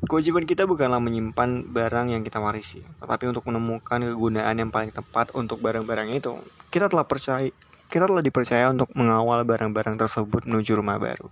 Kewajiban 0.00 0.48
kita 0.48 0.64
bukanlah 0.64 0.96
menyimpan 0.96 1.68
barang 1.68 2.16
yang 2.16 2.24
kita 2.24 2.40
warisi, 2.40 2.80
tetapi 3.04 3.28
untuk 3.28 3.44
menemukan 3.44 4.00
kegunaan 4.00 4.56
yang 4.56 4.72
paling 4.72 4.88
tepat 4.88 5.28
untuk 5.36 5.60
barang-barang 5.60 6.16
itu. 6.16 6.40
Kita 6.72 6.88
telah 6.88 7.04
percaya 7.04 7.52
kita 7.90 8.08
telah 8.08 8.24
dipercaya 8.24 8.72
untuk 8.72 8.88
mengawal 8.96 9.44
barang-barang 9.44 10.00
tersebut 10.00 10.48
menuju 10.48 10.72
rumah 10.78 10.96
baru. 10.96 11.28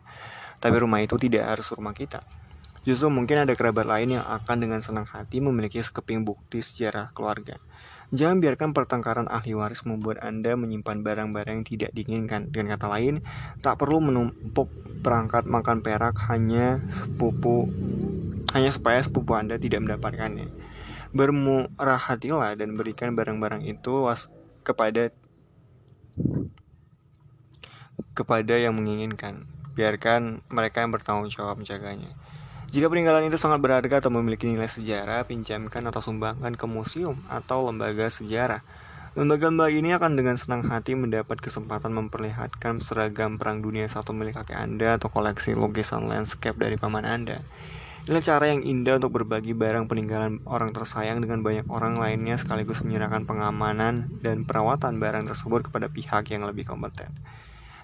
Tapi 0.60 0.76
rumah 0.84 1.00
itu 1.00 1.16
tidak 1.16 1.48
harus 1.48 1.70
rumah 1.72 1.96
kita. 1.96 2.20
Justru 2.84 3.08
mungkin 3.08 3.46
ada 3.46 3.56
kerabat 3.56 3.88
lain 3.88 4.20
yang 4.20 4.26
akan 4.26 4.56
dengan 4.60 4.84
senang 4.84 5.08
hati 5.08 5.40
memiliki 5.40 5.80
sekeping 5.80 6.26
bukti 6.26 6.60
sejarah 6.60 7.14
keluarga. 7.16 7.56
Jangan 8.12 8.40
biarkan 8.40 8.72
pertengkaran 8.72 9.28
ahli 9.32 9.52
waris 9.52 9.84
membuat 9.84 10.20
Anda 10.20 10.56
menyimpan 10.56 11.04
barang-barang 11.04 11.62
yang 11.62 11.68
tidak 11.68 11.90
diinginkan. 11.96 12.48
Dengan 12.52 12.76
kata 12.76 12.88
lain, 12.88 13.24
tak 13.64 13.80
perlu 13.80 14.00
menumpuk 14.00 14.68
perangkat 15.00 15.44
makan 15.44 15.84
perak 15.84 16.16
hanya 16.28 16.82
sepupu 16.88 17.68
hanya 18.52 18.70
supaya 18.72 19.00
sepupu 19.00 19.36
Anda 19.36 19.60
tidak 19.60 19.84
mendapatkannya. 19.84 20.48
Bermurah 21.12 22.00
hatilah 22.00 22.52
dan 22.56 22.76
berikan 22.76 23.16
barang-barang 23.16 23.64
itu 23.64 24.04
was 24.04 24.28
kepada 24.64 25.12
kepada 28.12 28.54
yang 28.58 28.76
menginginkan. 28.76 29.48
Biarkan 29.78 30.42
mereka 30.50 30.82
yang 30.82 30.90
bertanggung 30.90 31.30
jawab 31.30 31.62
menjaganya. 31.62 32.12
Jika 32.68 32.92
peninggalan 32.92 33.32
itu 33.32 33.40
sangat 33.40 33.64
berharga 33.64 34.04
atau 34.04 34.12
memiliki 34.12 34.44
nilai 34.44 34.68
sejarah, 34.68 35.24
pinjamkan 35.24 35.80
atau 35.88 36.04
sumbangkan 36.04 36.52
ke 36.52 36.66
museum 36.68 37.16
atau 37.32 37.64
lembaga 37.64 38.12
sejarah. 38.12 38.60
Lembaga-lembaga 39.16 39.72
ini 39.72 39.96
akan 39.96 40.20
dengan 40.20 40.36
senang 40.36 40.68
hati 40.68 40.92
mendapat 40.92 41.40
kesempatan 41.40 41.96
memperlihatkan 41.96 42.84
seragam 42.84 43.40
Perang 43.40 43.64
Dunia 43.64 43.88
satu 43.88 44.12
milik 44.12 44.36
kakek 44.36 44.60
Anda 44.60 45.00
atau 45.00 45.08
koleksi 45.08 45.56
lukisan 45.56 46.12
landscape 46.12 46.60
dari 46.60 46.76
paman 46.76 47.08
Anda. 47.08 47.40
Inilah 48.08 48.24
cara 48.24 48.48
yang 48.48 48.64
indah 48.64 48.96
untuk 48.96 49.20
berbagi 49.20 49.52
barang 49.52 49.84
peninggalan 49.84 50.40
orang 50.48 50.72
tersayang 50.72 51.20
dengan 51.20 51.44
banyak 51.44 51.68
orang 51.68 52.00
lainnya 52.00 52.40
sekaligus 52.40 52.80
menyerahkan 52.80 53.28
pengamanan 53.28 54.08
dan 54.24 54.48
perawatan 54.48 54.96
barang 54.96 55.28
tersebut 55.28 55.68
kepada 55.68 55.92
pihak 55.92 56.32
yang 56.32 56.48
lebih 56.48 56.64
kompeten. 56.64 57.12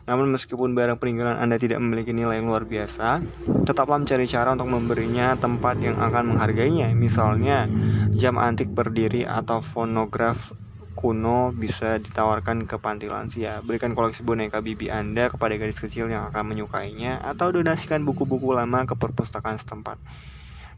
Namun 0.08 0.32
meskipun 0.32 0.72
barang 0.72 0.96
peninggalan 0.96 1.36
Anda 1.36 1.60
tidak 1.60 1.76
memiliki 1.76 2.16
nilai 2.16 2.40
yang 2.40 2.48
luar 2.48 2.64
biasa, 2.64 3.20
tetaplah 3.68 4.00
mencari 4.00 4.24
cara 4.24 4.56
untuk 4.56 4.72
memberinya 4.72 5.36
tempat 5.36 5.76
yang 5.84 6.00
akan 6.00 6.32
menghargainya. 6.32 6.88
Misalnya, 6.96 7.68
jam 8.16 8.40
antik 8.40 8.72
berdiri 8.72 9.28
atau 9.28 9.60
fonograf 9.60 10.56
kuno 10.94 11.50
bisa 11.50 11.98
ditawarkan 11.98 12.64
ke 12.64 12.78
panti 12.78 13.10
lansia. 13.10 13.60
Berikan 13.60 13.92
koleksi 13.92 14.22
boneka 14.22 14.62
bibi 14.62 14.88
Anda 14.88 15.28
kepada 15.28 15.58
gadis 15.58 15.82
kecil 15.82 16.08
yang 16.08 16.30
akan 16.30 16.54
menyukainya 16.54 17.20
atau 17.20 17.50
donasikan 17.50 18.06
buku-buku 18.06 18.54
lama 18.54 18.86
ke 18.86 18.94
perpustakaan 18.94 19.58
setempat. 19.58 19.98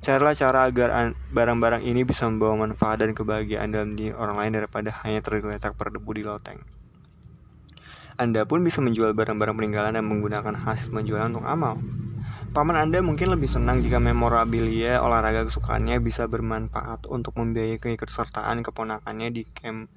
Carilah 0.00 0.32
cara 0.36 0.68
agar 0.68 1.12
barang-barang 1.32 1.84
ini 1.84 2.04
bisa 2.04 2.24
membawa 2.28 2.68
manfaat 2.68 3.04
dan 3.04 3.12
kebahagiaan 3.12 3.72
dalam 3.72 3.96
diri 3.96 4.16
orang 4.16 4.36
lain 4.40 4.52
daripada 4.56 4.92
hanya 5.04 5.20
tergeletak 5.20 5.76
berdebu 5.76 6.10
di 6.16 6.22
loteng. 6.24 6.60
Anda 8.16 8.48
pun 8.48 8.64
bisa 8.64 8.80
menjual 8.80 9.12
barang-barang 9.12 9.56
peninggalan 9.56 9.92
dan 10.00 10.04
menggunakan 10.08 10.56
hasil 10.64 10.88
penjualan 10.88 11.28
untuk 11.28 11.44
amal. 11.44 11.76
Paman 12.52 12.76
Anda 12.76 13.02
mungkin 13.02 13.34
lebih 13.34 13.50
senang 13.50 13.82
jika 13.82 13.96
memorabilia 13.96 15.02
olahraga 15.02 15.48
kesukaannya 15.48 15.98
bisa 15.98 16.28
bermanfaat 16.30 17.08
untuk 17.10 17.34
membiayai 17.40 17.82
keikutsertaan 17.82 18.62
keponakannya 18.62 19.32
di 19.32 19.42
camp 19.50 19.88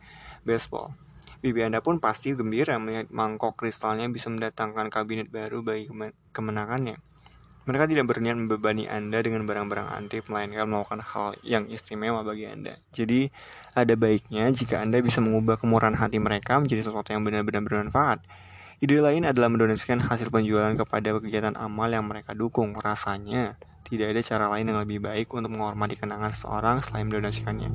baseball. 0.47 0.95
Bibi 1.39 1.67
Anda 1.67 1.79
pun 1.79 2.03
pasti 2.03 2.35
gembira 2.35 2.75
melihat 2.81 3.07
mangkok 3.13 3.55
kristalnya 3.55 4.09
bisa 4.11 4.27
mendatangkan 4.27 4.91
kabinet 4.91 5.31
baru 5.31 5.63
bagi 5.63 5.87
kemenangannya. 6.35 6.99
Mereka 7.69 7.85
tidak 7.85 8.09
berniat 8.09 8.33
membebani 8.33 8.89
Anda 8.89 9.21
dengan 9.21 9.45
barang-barang 9.45 9.87
antik, 9.93 10.25
melainkan 10.25 10.65
melakukan 10.65 11.05
hal 11.05 11.37
yang 11.45 11.69
istimewa 11.69 12.25
bagi 12.25 12.49
Anda. 12.49 12.81
Jadi, 12.89 13.29
ada 13.77 13.93
baiknya 13.93 14.49
jika 14.49 14.81
Anda 14.81 15.05
bisa 15.05 15.21
mengubah 15.21 15.61
kemurahan 15.61 15.93
hati 15.93 16.17
mereka 16.17 16.57
menjadi 16.57 16.89
sesuatu 16.89 17.13
yang 17.13 17.21
benar-benar 17.21 17.61
bermanfaat. 17.61 18.25
Ide 18.79 19.03
lain 19.03 19.27
adalah 19.27 19.51
mendonasikan 19.51 19.99
hasil 19.99 20.31
penjualan 20.31 20.71
kepada 20.71 21.11
kegiatan 21.19 21.51
amal 21.59 21.91
yang 21.91 22.07
mereka 22.07 22.31
dukung. 22.31 22.71
Rasanya, 22.79 23.59
tidak 23.83 24.15
ada 24.15 24.21
cara 24.23 24.45
lain 24.55 24.71
yang 24.71 24.79
lebih 24.79 25.03
baik 25.03 25.27
untuk 25.35 25.51
menghormati 25.51 25.99
kenangan 25.99 26.31
seseorang 26.31 26.79
selain 26.79 27.11
mendonasikannya. 27.11 27.67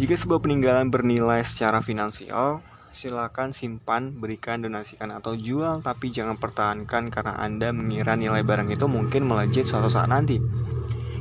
Jika 0.00 0.14
sebuah 0.16 0.40
peninggalan 0.40 0.88
bernilai 0.88 1.44
secara 1.44 1.84
finansial, 1.84 2.64
silakan 2.96 3.52
simpan, 3.52 4.16
berikan, 4.16 4.64
donasikan, 4.64 5.12
atau 5.12 5.36
jual, 5.36 5.84
tapi 5.84 6.08
jangan 6.08 6.40
pertahankan 6.40 7.12
karena 7.12 7.36
Anda 7.36 7.76
mengira 7.76 8.16
nilai 8.16 8.40
barang 8.40 8.72
itu 8.72 8.88
mungkin 8.88 9.28
melejit 9.28 9.68
suatu 9.68 9.92
saat 9.92 10.08
nanti. 10.08 10.40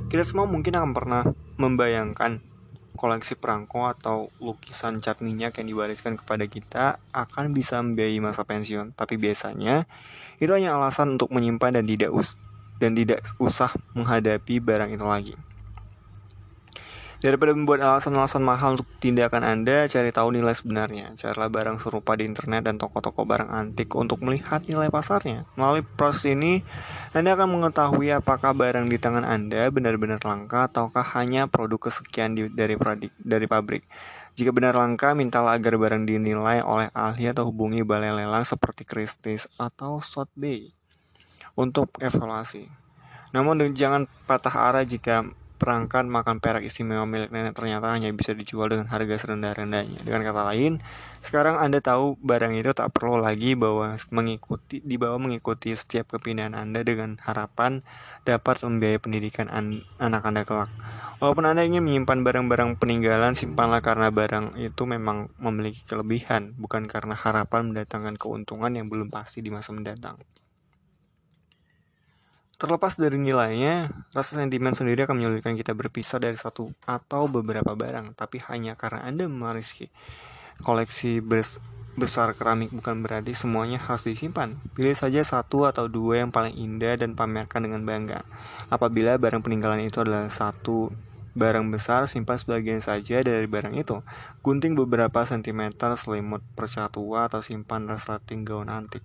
Kita 0.08 0.24
semua 0.24 0.48
mungkin 0.48 0.72
akan 0.72 0.92
pernah 0.96 1.28
membayangkan 1.60 2.55
koleksi 2.96 3.36
perangko 3.36 3.92
atau 3.92 4.32
lukisan 4.40 5.04
cat 5.04 5.20
minyak 5.20 5.60
yang 5.60 5.68
diwariskan 5.70 6.16
kepada 6.16 6.48
kita 6.48 6.98
akan 7.12 7.52
bisa 7.52 7.84
membiayai 7.84 8.24
masa 8.24 8.48
pensiun, 8.48 8.96
tapi 8.96 9.20
biasanya 9.20 9.86
itu 10.40 10.52
hanya 10.52 10.76
alasan 10.76 11.16
untuk 11.20 11.32
menyimpan 11.32 11.80
dan 11.80 11.86
tidak 11.86 12.12
us 12.12 12.40
dan 12.80 12.96
tidak 12.96 13.24
usah 13.40 13.72
menghadapi 13.96 14.60
barang 14.60 14.92
itu 14.92 15.06
lagi. 15.06 15.36
Daripada 17.26 17.58
membuat 17.58 17.82
alasan-alasan 17.82 18.46
mahal 18.46 18.78
untuk 18.78 18.86
tindakan 19.02 19.42
Anda, 19.42 19.90
cari 19.90 20.14
tahu 20.14 20.38
nilai 20.38 20.54
sebenarnya. 20.54 21.18
Carilah 21.18 21.50
barang 21.50 21.82
serupa 21.82 22.14
di 22.14 22.22
internet 22.22 22.70
dan 22.70 22.78
toko-toko 22.78 23.26
barang 23.26 23.50
antik 23.50 23.98
untuk 23.98 24.22
melihat 24.22 24.62
nilai 24.70 24.94
pasarnya. 24.94 25.50
Melalui 25.58 25.82
proses 25.82 26.30
ini, 26.30 26.62
Anda 27.18 27.34
akan 27.34 27.58
mengetahui 27.58 28.14
apakah 28.14 28.54
barang 28.54 28.94
di 28.94 29.02
tangan 29.02 29.26
Anda 29.26 29.74
benar-benar 29.74 30.22
langka 30.22 30.70
ataukah 30.70 31.02
hanya 31.18 31.50
produk 31.50 31.90
kesekian 31.90 32.38
dari, 32.54 32.78
pradik, 32.78 33.10
dari 33.18 33.50
pabrik. 33.50 33.90
Jika 34.38 34.54
benar 34.54 34.78
langka, 34.78 35.18
mintalah 35.18 35.58
agar 35.58 35.82
barang 35.82 36.06
dinilai 36.06 36.62
oleh 36.62 36.94
ahli 36.94 37.26
atau 37.26 37.50
hubungi 37.50 37.82
balai 37.82 38.14
lelang 38.14 38.46
seperti 38.46 38.86
Christie's 38.86 39.50
atau 39.58 39.98
Sotheby 39.98 40.78
untuk 41.58 41.90
evaluasi. 41.98 42.70
Namun 43.34 43.66
jangan 43.74 44.06
patah 44.30 44.54
arah 44.54 44.86
jika 44.86 45.26
perangkat 45.56 46.04
makan 46.04 46.44
perak 46.44 46.64
istimewa 46.68 47.08
milik 47.08 47.32
nenek 47.32 47.56
ternyata 47.56 47.92
hanya 47.92 48.12
bisa 48.12 48.36
dijual 48.36 48.68
dengan 48.68 48.92
harga 48.92 49.16
serendah-rendahnya. 49.16 50.04
Dengan 50.04 50.22
kata 50.28 50.52
lain, 50.52 50.84
sekarang 51.24 51.58
Anda 51.58 51.80
tahu 51.80 52.20
barang 52.20 52.54
itu 52.60 52.76
tak 52.76 52.92
perlu 52.92 53.18
lagi 53.18 53.56
bahwa 53.56 53.96
mengikuti 54.12 54.84
dibawa 54.84 55.16
mengikuti 55.18 55.72
setiap 55.74 56.14
kepindahan 56.14 56.54
Anda 56.54 56.84
dengan 56.84 57.18
harapan 57.24 57.82
dapat 58.28 58.62
membiayai 58.62 59.00
pendidikan 59.00 59.48
an 59.48 59.82
anak 59.98 60.28
Anda 60.28 60.44
kelak. 60.44 60.72
Walaupun 61.24 61.48
Anda 61.48 61.64
ingin 61.64 61.82
menyimpan 61.82 62.28
barang-barang 62.28 62.76
peninggalan, 62.76 63.40
simpanlah 63.40 63.80
karena 63.80 64.12
barang 64.12 64.60
itu 64.60 64.84
memang 64.84 65.32
memiliki 65.40 65.88
kelebihan, 65.88 66.52
bukan 66.60 66.92
karena 66.92 67.16
harapan 67.16 67.72
mendatangkan 67.72 68.20
keuntungan 68.20 68.76
yang 68.76 68.92
belum 68.92 69.08
pasti 69.08 69.40
di 69.40 69.48
masa 69.48 69.72
mendatang. 69.72 70.20
Terlepas 72.56 72.96
dari 72.96 73.20
nilainya, 73.20 73.92
rasa 74.16 74.40
sentimen 74.40 74.72
sendiri 74.72 75.04
akan 75.04 75.20
menyulitkan 75.20 75.60
kita 75.60 75.76
berpisah 75.76 76.24
dari 76.24 76.40
satu 76.40 76.72
atau 76.88 77.28
beberapa 77.28 77.76
barang, 77.76 78.16
tapi 78.16 78.40
hanya 78.48 78.80
karena 78.80 79.04
Anda 79.04 79.28
memiliki 79.28 79.92
koleksi 80.64 81.20
bes 81.20 81.60
besar 81.96 82.36
keramik 82.36 82.76
bukan 82.76 83.04
berarti 83.04 83.32
semuanya 83.36 83.80
harus 83.80 84.04
disimpan. 84.04 84.60
Pilih 84.76 84.96
saja 84.96 85.24
satu 85.24 85.64
atau 85.68 85.88
dua 85.88 86.24
yang 86.24 86.32
paling 86.32 86.56
indah 86.56 86.96
dan 87.00 87.16
pamerkan 87.16 87.68
dengan 87.68 87.84
bangga. 87.84 88.28
Apabila 88.68 89.16
barang 89.16 89.44
peninggalan 89.44 89.84
itu 89.84 90.04
adalah 90.04 90.28
satu 90.28 90.92
barang 91.36 91.68
besar, 91.72 92.08
simpan 92.08 92.40
sebagian 92.40 92.80
saja 92.80 93.20
dari 93.20 93.48
barang 93.48 93.76
itu. 93.76 94.00
Gunting 94.44 94.76
beberapa 94.80 95.28
sentimeter 95.28 95.92
selimut 96.00 96.40
perca 96.56 96.88
tua 96.88 97.28
atau 97.28 97.44
simpan 97.44 97.88
resleting 97.88 98.48
gaun 98.48 98.72
antik. 98.72 99.04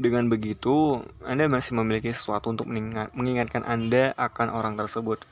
Dengan 0.00 0.32
begitu, 0.32 1.04
Anda 1.20 1.48
masih 1.52 1.76
memiliki 1.76 2.08
sesuatu 2.08 2.48
untuk 2.48 2.64
mengingatkan 3.12 3.60
Anda 3.66 4.16
akan 4.16 4.48
orang 4.48 4.74
tersebut. 4.80 5.28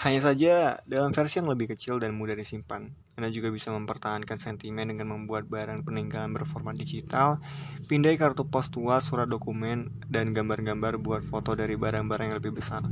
Hanya 0.00 0.20
saja 0.20 0.82
dalam 0.88 1.12
versi 1.14 1.38
yang 1.40 1.48
lebih 1.52 1.72
kecil 1.72 2.00
dan 2.00 2.16
mudah 2.16 2.34
disimpan. 2.34 2.90
Anda 3.14 3.28
juga 3.28 3.52
bisa 3.52 3.70
mempertahankan 3.70 4.40
sentimen 4.40 4.88
dengan 4.88 5.12
membuat 5.12 5.46
barang 5.46 5.84
peninggalan 5.84 6.32
berformat 6.32 6.74
digital, 6.74 7.38
pindai 7.86 8.16
kartu 8.16 8.48
pos 8.48 8.72
tua, 8.72 8.98
surat 9.04 9.28
dokumen, 9.28 9.92
dan 10.08 10.32
gambar-gambar 10.32 10.96
buat 10.96 11.22
foto 11.28 11.52
dari 11.52 11.76
barang-barang 11.76 12.32
yang 12.32 12.38
lebih 12.40 12.56
besar. 12.56 12.82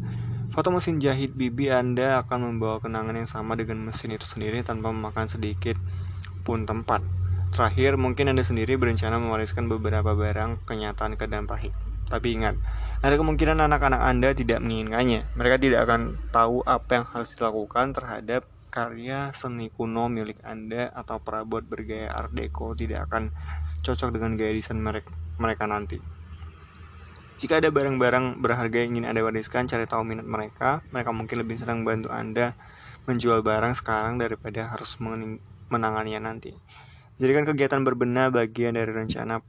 Foto 0.50 0.68
mesin 0.74 1.00
jahit 1.00 1.32
bibi 1.34 1.72
Anda 1.72 2.20
akan 2.26 2.52
membawa 2.52 2.82
kenangan 2.82 3.16
yang 3.16 3.30
sama 3.30 3.56
dengan 3.56 3.80
mesin 3.86 4.12
itu 4.12 4.26
sendiri 4.26 4.60
tanpa 4.60 4.92
memakan 4.92 5.30
sedikit 5.30 5.78
pun 6.42 6.68
tempat. 6.68 7.00
Terakhir, 7.50 7.99
mungkin 7.99 8.30
Anda 8.30 8.47
sendiri 8.47 8.78
berencana 8.78 9.19
mewariskan 9.19 9.66
beberapa 9.66 10.14
barang 10.14 10.64
kenyataan 10.71 11.19
ke 11.19 11.26
dan 11.26 11.50
pahit. 11.50 11.75
Tapi 12.07 12.38
ingat, 12.38 12.54
ada 13.02 13.14
kemungkinan 13.19 13.59
anak-anak 13.59 14.02
Anda 14.02 14.30
tidak 14.35 14.62
menginginkannya. 14.62 15.26
Mereka 15.35 15.59
tidak 15.59 15.87
akan 15.90 16.14
tahu 16.30 16.62
apa 16.62 17.02
yang 17.02 17.07
harus 17.11 17.35
dilakukan 17.35 17.90
terhadap 17.90 18.47
karya 18.71 19.35
seni 19.35 19.66
kuno 19.75 20.07
milik 20.07 20.38
Anda 20.47 20.95
atau 20.95 21.19
perabot 21.19 21.66
bergaya 21.66 22.14
Art 22.14 22.30
Deco 22.30 22.71
tidak 22.78 23.11
akan 23.11 23.35
cocok 23.83 24.14
dengan 24.14 24.38
gaya 24.38 24.54
desain 24.54 24.78
mereka, 24.78 25.64
nanti. 25.66 25.99
Jika 27.40 27.59
ada 27.59 27.73
barang-barang 27.75 28.38
berharga 28.38 28.85
yang 28.85 28.95
ingin 28.95 29.11
Anda 29.11 29.26
wariskan, 29.26 29.66
cari 29.66 29.90
tahu 29.90 30.07
minat 30.07 30.28
mereka. 30.28 30.87
Mereka 30.95 31.11
mungkin 31.11 31.42
lebih 31.42 31.59
senang 31.59 31.83
bantu 31.83 32.14
Anda 32.14 32.54
menjual 33.11 33.42
barang 33.42 33.75
sekarang 33.75 34.23
daripada 34.23 34.71
harus 34.71 35.00
menanganinya 35.73 36.30
nanti. 36.30 36.54
Jadikan 37.20 37.44
kegiatan 37.44 37.84
berbenah 37.84 38.32
bagian 38.32 38.80
dari 38.80 38.88
rencana 38.88 39.44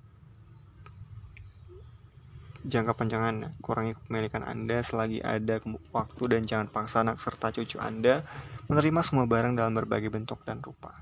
jangka 2.68 3.00
panjang 3.00 3.48
Kurangi 3.64 3.96
kepemilikan 3.96 4.44
Anda 4.44 4.84
selagi 4.84 5.24
ada 5.24 5.64
waktu 5.96 6.24
dan 6.28 6.44
jangan 6.44 6.68
paksa 6.68 7.00
anak 7.08 7.24
serta 7.24 7.56
cucu 7.56 7.80
Anda 7.80 8.28
menerima 8.68 9.00
semua 9.08 9.24
barang 9.24 9.56
dalam 9.56 9.72
berbagai 9.72 10.12
bentuk 10.12 10.44
dan 10.44 10.60
rupa. 10.60 11.00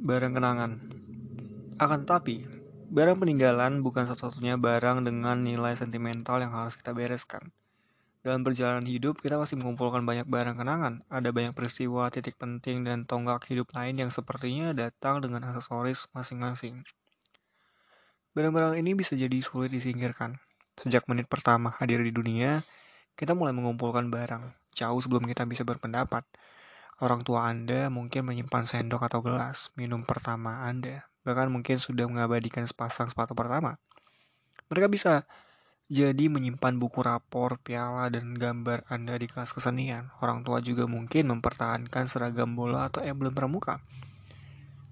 Barang 0.00 0.32
kenangan. 0.32 0.80
Akan 1.76 2.08
tetapi, 2.08 2.48
barang 2.88 3.20
peninggalan 3.20 3.84
bukan 3.84 4.08
satu-satunya 4.08 4.56
barang 4.56 5.04
dengan 5.04 5.44
nilai 5.44 5.76
sentimental 5.76 6.40
yang 6.40 6.56
harus 6.56 6.80
kita 6.80 6.96
bereskan. 6.96 7.52
Dalam 8.26 8.42
perjalanan 8.42 8.82
hidup, 8.82 9.22
kita 9.22 9.38
pasti 9.38 9.54
mengumpulkan 9.54 10.02
banyak 10.02 10.26
barang 10.26 10.58
kenangan. 10.58 11.06
Ada 11.06 11.30
banyak 11.30 11.54
peristiwa, 11.54 12.10
titik 12.10 12.34
penting, 12.34 12.82
dan 12.82 13.06
tonggak 13.06 13.46
hidup 13.46 13.70
lain 13.70 14.02
yang 14.02 14.10
sepertinya 14.10 14.74
datang 14.74 15.22
dengan 15.22 15.46
aksesoris 15.46 16.10
masing-masing. 16.10 16.82
Barang-barang 18.34 18.82
ini 18.82 18.98
bisa 18.98 19.14
jadi 19.14 19.38
sulit 19.46 19.70
disingkirkan. 19.70 20.42
Sejak 20.74 21.06
menit 21.06 21.30
pertama 21.30 21.70
hadir 21.78 22.02
di 22.02 22.10
dunia, 22.10 22.66
kita 23.14 23.30
mulai 23.38 23.54
mengumpulkan 23.54 24.10
barang, 24.10 24.74
jauh 24.74 24.98
sebelum 24.98 25.22
kita 25.30 25.46
bisa 25.46 25.62
berpendapat. 25.62 26.26
Orang 26.98 27.22
tua 27.22 27.46
Anda 27.46 27.94
mungkin 27.94 28.26
menyimpan 28.26 28.66
sendok 28.66 29.06
atau 29.06 29.22
gelas, 29.22 29.70
minum 29.78 30.02
pertama 30.02 30.66
Anda, 30.66 31.06
bahkan 31.22 31.46
mungkin 31.46 31.78
sudah 31.78 32.10
mengabadikan 32.10 32.66
sepasang 32.66 33.06
sepatu 33.06 33.38
pertama. 33.38 33.78
Mereka 34.66 34.90
bisa 34.90 35.30
jadi 35.86 36.26
menyimpan 36.26 36.82
buku 36.82 36.98
rapor, 36.98 37.62
piala, 37.62 38.10
dan 38.10 38.34
gambar 38.34 38.82
Anda 38.90 39.14
di 39.22 39.30
kelas 39.30 39.54
kesenian. 39.54 40.10
Orang 40.18 40.42
tua 40.42 40.58
juga 40.58 40.90
mungkin 40.90 41.30
mempertahankan 41.30 42.10
seragam 42.10 42.58
bola 42.58 42.90
atau 42.90 43.06
emblem 43.06 43.30
pramuka. 43.30 43.78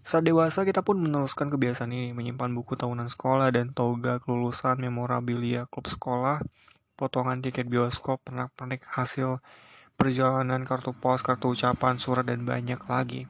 Saat 0.06 0.30
dewasa, 0.30 0.62
kita 0.62 0.86
pun 0.86 1.02
meneruskan 1.02 1.50
kebiasaan 1.50 1.90
ini, 1.90 2.14
menyimpan 2.14 2.54
buku 2.54 2.78
tahunan 2.78 3.10
sekolah 3.10 3.50
dan 3.50 3.74
toga 3.74 4.22
kelulusan, 4.22 4.78
memorabilia 4.78 5.66
klub 5.66 5.90
sekolah, 5.90 6.46
potongan 6.94 7.42
tiket 7.42 7.66
bioskop, 7.66 8.22
pernak-pernik 8.22 8.86
hasil 8.86 9.42
perjalanan, 9.98 10.62
kartu 10.62 10.94
pos, 10.94 11.26
kartu 11.26 11.58
ucapan, 11.58 11.98
surat, 11.98 12.22
dan 12.22 12.46
banyak 12.46 12.78
lagi. 12.86 13.26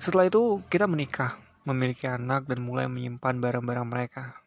Setelah 0.00 0.26
itu, 0.26 0.64
kita 0.66 0.90
menikah, 0.90 1.38
memiliki 1.62 2.10
anak, 2.10 2.50
dan 2.50 2.58
mulai 2.58 2.90
menyimpan 2.90 3.38
barang-barang 3.38 3.86
mereka. 3.86 4.43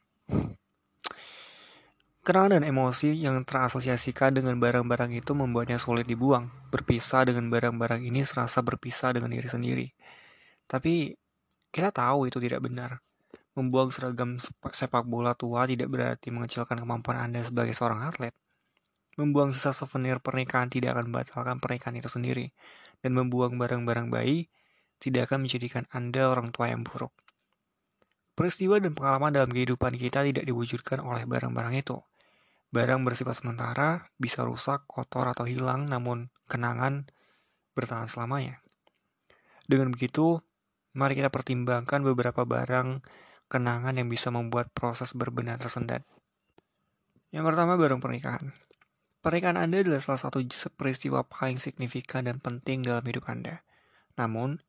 Kenangan 2.27 2.60
dan 2.60 2.67
emosi 2.67 3.24
yang 3.24 3.39
terasosiasikan 3.48 4.36
dengan 4.36 4.60
barang-barang 4.60 5.15
itu 5.15 5.31
membuatnya 5.31 5.79
sulit 5.79 6.03
dibuang. 6.03 6.51
Berpisah 6.75 7.24
dengan 7.24 7.48
barang-barang 7.48 8.03
ini 8.03 8.19
serasa 8.27 8.60
berpisah 8.60 9.15
dengan 9.15 9.31
diri 9.31 9.48
sendiri. 9.48 9.88
Tapi 10.67 11.15
kita 11.72 11.96
tahu 11.96 12.27
itu 12.27 12.43
tidak 12.43 12.67
benar. 12.67 13.00
Membuang 13.55 13.96
seragam 13.96 14.36
sepak 14.43 15.07
bola 15.07 15.39
tua 15.39 15.72
tidak 15.72 15.88
berarti 15.88 16.27
mengecilkan 16.27 16.84
kemampuan 16.84 17.15
Anda 17.15 17.48
sebagai 17.48 17.72
seorang 17.72 18.03
atlet. 18.03 18.36
Membuang 19.15 19.55
sisa 19.55 19.72
souvenir 19.72 20.19
pernikahan 20.19 20.67
tidak 20.67 21.00
akan 21.00 21.07
membatalkan 21.07 21.63
pernikahan 21.63 21.96
itu 21.96 22.12
sendiri. 22.12 22.51
Dan 23.00 23.15
membuang 23.15 23.55
barang-barang 23.55 24.12
bayi 24.12 24.51
tidak 25.00 25.31
akan 25.31 25.48
menjadikan 25.48 25.88
Anda 25.96 26.27
orang 26.27 26.51
tua 26.51 26.75
yang 26.75 26.84
buruk. 26.84 27.15
Peristiwa 28.36 28.84
dan 28.84 28.91
pengalaman 28.91 29.31
dalam 29.31 29.48
kehidupan 29.48 29.96
kita 29.96 30.27
tidak 30.27 30.43
diwujudkan 30.43 31.00
oleh 31.00 31.24
barang-barang 31.24 31.79
itu 31.79 32.03
Barang 32.67 33.07
bersifat 33.07 33.39
sementara 33.39 34.12
bisa 34.19 34.43
rusak, 34.43 34.83
kotor, 34.91 35.31
atau 35.31 35.47
hilang, 35.47 35.88
namun 35.88 36.27
kenangan 36.51 37.07
bertahan 37.71 38.12
selamanya. 38.12 38.59
Dengan 39.67 39.91
begitu, 39.91 40.43
mari 40.91 41.15
kita 41.15 41.31
pertimbangkan 41.31 42.03
beberapa 42.03 42.43
barang 42.43 43.03
kenangan 43.47 43.95
yang 43.95 44.12
bisa 44.12 44.27
membuat 44.31 44.71
proses 44.75 45.15
berbenah 45.15 45.55
tersendat. 45.55 46.03
Yang 47.31 47.55
pertama, 47.55 47.79
barang 47.79 48.03
pernikahan. 48.03 48.51
Pernikahan 49.24 49.59
Anda 49.59 49.83
adalah 49.83 50.03
salah 50.03 50.19
satu 50.19 50.43
peristiwa 50.75 51.24
paling 51.24 51.59
signifikan 51.59 52.27
dan 52.27 52.39
penting 52.39 52.83
dalam 52.83 53.03
hidup 53.03 53.27
Anda. 53.31 53.63
Namun, 54.19 54.59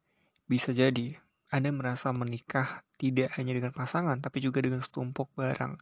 bisa 0.46 0.70
jadi 0.70 1.18
Anda 1.50 1.74
merasa 1.74 2.14
menikah 2.14 2.86
tidak 2.98 3.34
hanya 3.38 3.58
dengan 3.58 3.74
pasangan, 3.74 4.18
tapi 4.22 4.42
juga 4.42 4.62
dengan 4.62 4.82
setumpuk 4.82 5.30
barang 5.34 5.78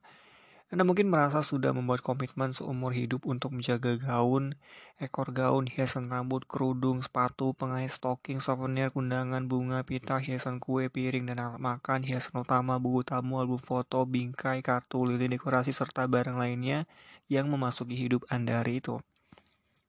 anda 0.66 0.82
mungkin 0.82 1.06
merasa 1.06 1.46
sudah 1.46 1.70
membuat 1.70 2.02
komitmen 2.02 2.50
seumur 2.50 2.90
hidup 2.90 3.22
untuk 3.22 3.54
menjaga 3.54 4.02
gaun, 4.02 4.58
ekor 4.98 5.30
gaun, 5.30 5.70
hiasan 5.70 6.10
rambut, 6.10 6.42
kerudung, 6.42 6.98
sepatu, 7.06 7.54
pengait 7.54 7.86
stocking, 7.86 8.42
souvenir, 8.42 8.90
kundangan, 8.90 9.46
bunga, 9.46 9.86
pita, 9.86 10.18
hiasan 10.18 10.58
kue, 10.58 10.90
piring, 10.90 11.30
dan 11.30 11.38
alat 11.38 11.62
makan, 11.62 12.02
hiasan 12.02 12.42
utama, 12.42 12.82
buku 12.82 13.06
tamu, 13.06 13.38
album 13.38 13.62
foto, 13.62 14.02
bingkai, 14.10 14.58
kartu, 14.66 15.06
lilin, 15.06 15.38
dekorasi, 15.38 15.70
serta 15.70 16.10
barang 16.10 16.34
lainnya 16.34 16.90
yang 17.30 17.46
memasuki 17.46 17.94
hidup 17.94 18.26
Anda 18.26 18.66
hari 18.66 18.82
itu. 18.82 18.98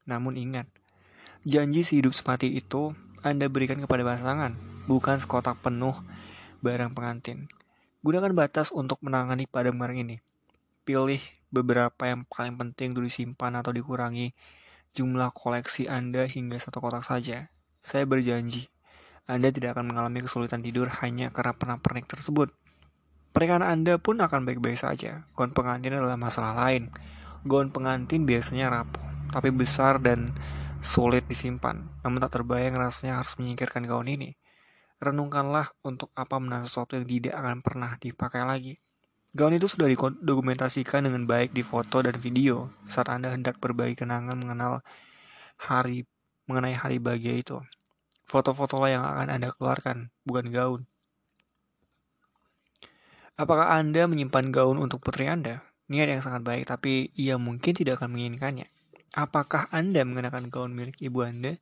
Namun 0.06 0.38
ingat, 0.38 0.69
janji 1.41 1.82
sehidup 1.82 2.13
semati 2.13 2.54
itu 2.54 2.93
Anda 3.25 3.49
berikan 3.49 3.82
kepada 3.82 4.06
pasangan, 4.06 4.54
bukan 4.86 5.17
sekotak 5.17 5.58
penuh 5.58 5.97
barang 6.62 6.93
pengantin. 6.93 7.49
Gunakan 8.06 8.30
batas 8.38 8.69
untuk 8.69 9.02
menangani 9.02 9.49
pada 9.49 9.73
barang 9.73 10.06
ini 10.06 10.21
pilih 10.88 11.19
beberapa 11.52 12.08
yang 12.08 12.23
paling 12.23 12.56
penting 12.56 12.95
untuk 12.95 13.12
disimpan 13.12 13.60
atau 13.60 13.76
dikurangi 13.76 14.32
jumlah 14.95 15.36
koleksi 15.36 15.91
Anda 15.91 16.23
hingga 16.23 16.56
satu 16.56 16.80
kotak 16.80 17.04
saja. 17.04 17.52
Saya 17.84 18.08
berjanji, 18.08 18.71
Anda 19.28 19.52
tidak 19.52 19.76
akan 19.76 19.91
mengalami 19.91 20.23
kesulitan 20.23 20.63
tidur 20.63 20.88
hanya 21.04 21.28
karena 21.36 21.52
pernak-pernik 21.60 22.08
tersebut. 22.08 22.56
Pernikahan 23.36 23.67
Anda 23.67 24.00
pun 24.00 24.23
akan 24.23 24.47
baik-baik 24.47 24.80
saja. 24.80 25.28
Gaun 25.36 25.52
pengantin 25.52 26.00
adalah 26.00 26.15
masalah 26.15 26.56
lain. 26.56 26.88
Gaun 27.43 27.69
pengantin 27.69 28.23
biasanya 28.23 28.71
rapuh, 28.71 29.04
tapi 29.30 29.52
besar 29.52 30.00
dan 30.00 30.34
sulit 30.80 31.28
disimpan. 31.28 31.86
Namun 32.02 32.17
tak 32.23 32.39
terbayang 32.39 32.80
rasanya 32.80 33.21
harus 33.21 33.36
menyingkirkan 33.38 33.86
gaun 33.86 34.08
ini. 34.08 34.34
Renungkanlah 34.97 35.78
untuk 35.86 36.10
apa 36.17 36.41
menahan 36.41 36.65
sesuatu 36.65 36.97
yang 36.97 37.06
tidak 37.06 37.38
akan 37.38 37.62
pernah 37.62 37.93
dipakai 38.02 38.41
lagi. 38.41 38.82
Gaun 39.36 39.60
itu 39.60 39.68
sudah 39.68 39.92
didokumentasikan 39.92 41.04
dengan 41.04 41.28
baik 41.28 41.52
di 41.52 41.60
foto 41.60 42.00
dan 42.00 42.16
video 42.16 42.72
saat 42.88 43.12
Anda 43.12 43.36
hendak 43.36 43.60
berbagi 43.60 44.00
kenangan 44.00 44.40
mengenal 44.40 44.80
hari 45.60 46.08
mengenai 46.48 46.78
hari 46.78 46.98
bahagia 47.04 47.36
itu. 47.36 47.58
Foto-foto 48.24 48.80
yang 48.88 49.04
akan 49.04 49.28
Anda 49.28 49.52
keluarkan, 49.52 50.12
bukan 50.24 50.48
gaun. 50.52 50.82
Apakah 53.36 53.76
Anda 53.76 54.08
menyimpan 54.08 54.50
gaun 54.50 54.80
untuk 54.80 55.04
putri 55.04 55.28
Anda? 55.28 55.63
Niat 55.92 56.08
yang 56.08 56.24
sangat 56.24 56.44
baik, 56.44 56.68
tapi 56.68 57.12
ia 57.16 57.36
mungkin 57.36 57.72
tidak 57.76 58.02
akan 58.02 58.16
menginginkannya. 58.16 58.68
Apakah 59.16 59.72
Anda 59.72 60.04
mengenakan 60.04 60.52
gaun 60.52 60.76
milik 60.76 61.00
ibu 61.00 61.24
Anda? 61.24 61.60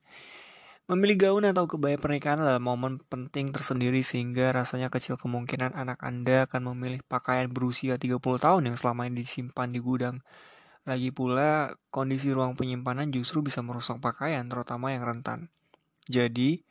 Memilih 0.85 1.17
gaun 1.17 1.49
atau 1.49 1.65
kebaya 1.65 1.97
pernikahan 1.97 2.45
adalah 2.45 2.61
momen 2.61 3.01
penting 3.09 3.49
tersendiri 3.49 4.05
sehingga 4.05 4.53
rasanya 4.53 4.93
kecil 4.93 5.17
kemungkinan 5.17 5.73
anak 5.73 5.97
Anda 6.05 6.45
akan 6.45 6.77
memilih 6.77 7.01
pakaian 7.09 7.49
berusia 7.49 7.97
30 7.97 8.21
tahun 8.21 8.69
yang 8.69 8.77
selama 8.77 9.09
ini 9.09 9.25
disimpan 9.25 9.73
di 9.73 9.81
gudang. 9.81 10.21
Lagi 10.85 11.09
pula, 11.09 11.73
kondisi 11.89 12.29
ruang 12.29 12.53
penyimpanan 12.53 13.09
justru 13.09 13.41
bisa 13.41 13.65
merusak 13.65 13.97
pakaian, 13.97 14.45
terutama 14.45 14.93
yang 14.93 15.09
rentan. 15.09 15.49
Jadi, 16.05 16.61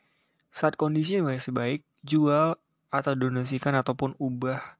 saat 0.47 0.79
kondisinya 0.79 1.35
masih 1.35 1.51
baik, 1.51 1.83
jual 2.07 2.55
atau 2.95 3.13
donasikan 3.19 3.75
ataupun 3.75 4.15
ubah 4.15 4.79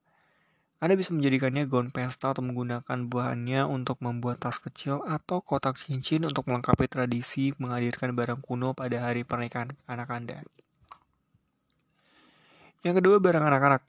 anda 0.85 0.93
bisa 0.93 1.17
menjadikannya 1.17 1.65
gaun 1.65 1.89
pesta 1.89 2.29
atau 2.29 2.45
menggunakan 2.45 3.09
buahnya 3.09 3.65
untuk 3.65 3.97
membuat 4.05 4.45
tas 4.45 4.61
kecil 4.61 5.01
atau 5.09 5.41
kotak 5.41 5.81
cincin 5.81 6.21
untuk 6.29 6.45
melengkapi 6.45 6.85
tradisi 6.85 7.57
menghadirkan 7.57 8.13
barang 8.13 8.45
kuno 8.45 8.77
pada 8.77 9.01
hari 9.01 9.25
pernikahan 9.25 9.73
anak 9.89 10.13
Anda. 10.13 10.45
Yang 12.85 13.01
kedua, 13.01 13.17
barang 13.17 13.41
anak-anak. 13.49 13.81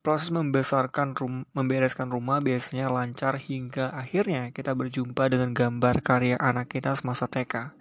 Proses 0.00 0.32
membesarkan 0.32 1.12
rum 1.12 1.44
membereskan 1.52 2.08
rumah 2.08 2.40
biasanya 2.40 2.88
lancar 2.88 3.36
hingga 3.36 3.92
akhirnya 3.92 4.48
kita 4.48 4.72
berjumpa 4.72 5.28
dengan 5.28 5.52
gambar 5.52 6.00
karya 6.00 6.40
anak 6.40 6.72
kita 6.72 6.96
semasa 6.96 7.28
TK. 7.28 7.76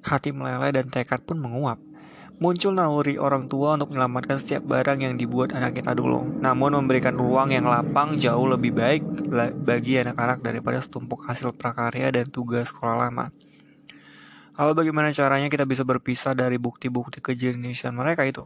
Hati 0.00 0.32
meleleh 0.32 0.72
dan 0.72 0.88
tekad 0.88 1.28
pun 1.28 1.36
menguap. 1.36 1.76
Muncul 2.36 2.76
naluri 2.76 3.16
orang 3.16 3.48
tua 3.48 3.80
untuk 3.80 3.96
menyelamatkan 3.96 4.36
setiap 4.36 4.68
barang 4.68 5.00
yang 5.00 5.16
dibuat 5.16 5.56
anak 5.56 5.80
kita 5.80 5.96
dulu, 5.96 6.36
namun 6.36 6.76
memberikan 6.76 7.16
ruang 7.16 7.48
yang 7.48 7.64
lapang 7.64 8.20
jauh 8.20 8.44
lebih 8.44 8.76
baik 8.76 9.00
bagi 9.64 9.96
anak-anak 10.04 10.44
daripada 10.44 10.76
setumpuk 10.76 11.24
hasil 11.24 11.56
prakarya 11.56 12.12
dan 12.12 12.28
tugas 12.28 12.68
sekolah 12.68 13.08
lama. 13.08 13.32
Lalu 14.60 14.72
bagaimana 14.84 15.16
caranya 15.16 15.48
kita 15.48 15.64
bisa 15.64 15.80
berpisah 15.88 16.36
dari 16.36 16.60
bukti-bukti 16.60 17.24
kejeniusan 17.24 17.96
mereka 17.96 18.28
itu? 18.28 18.44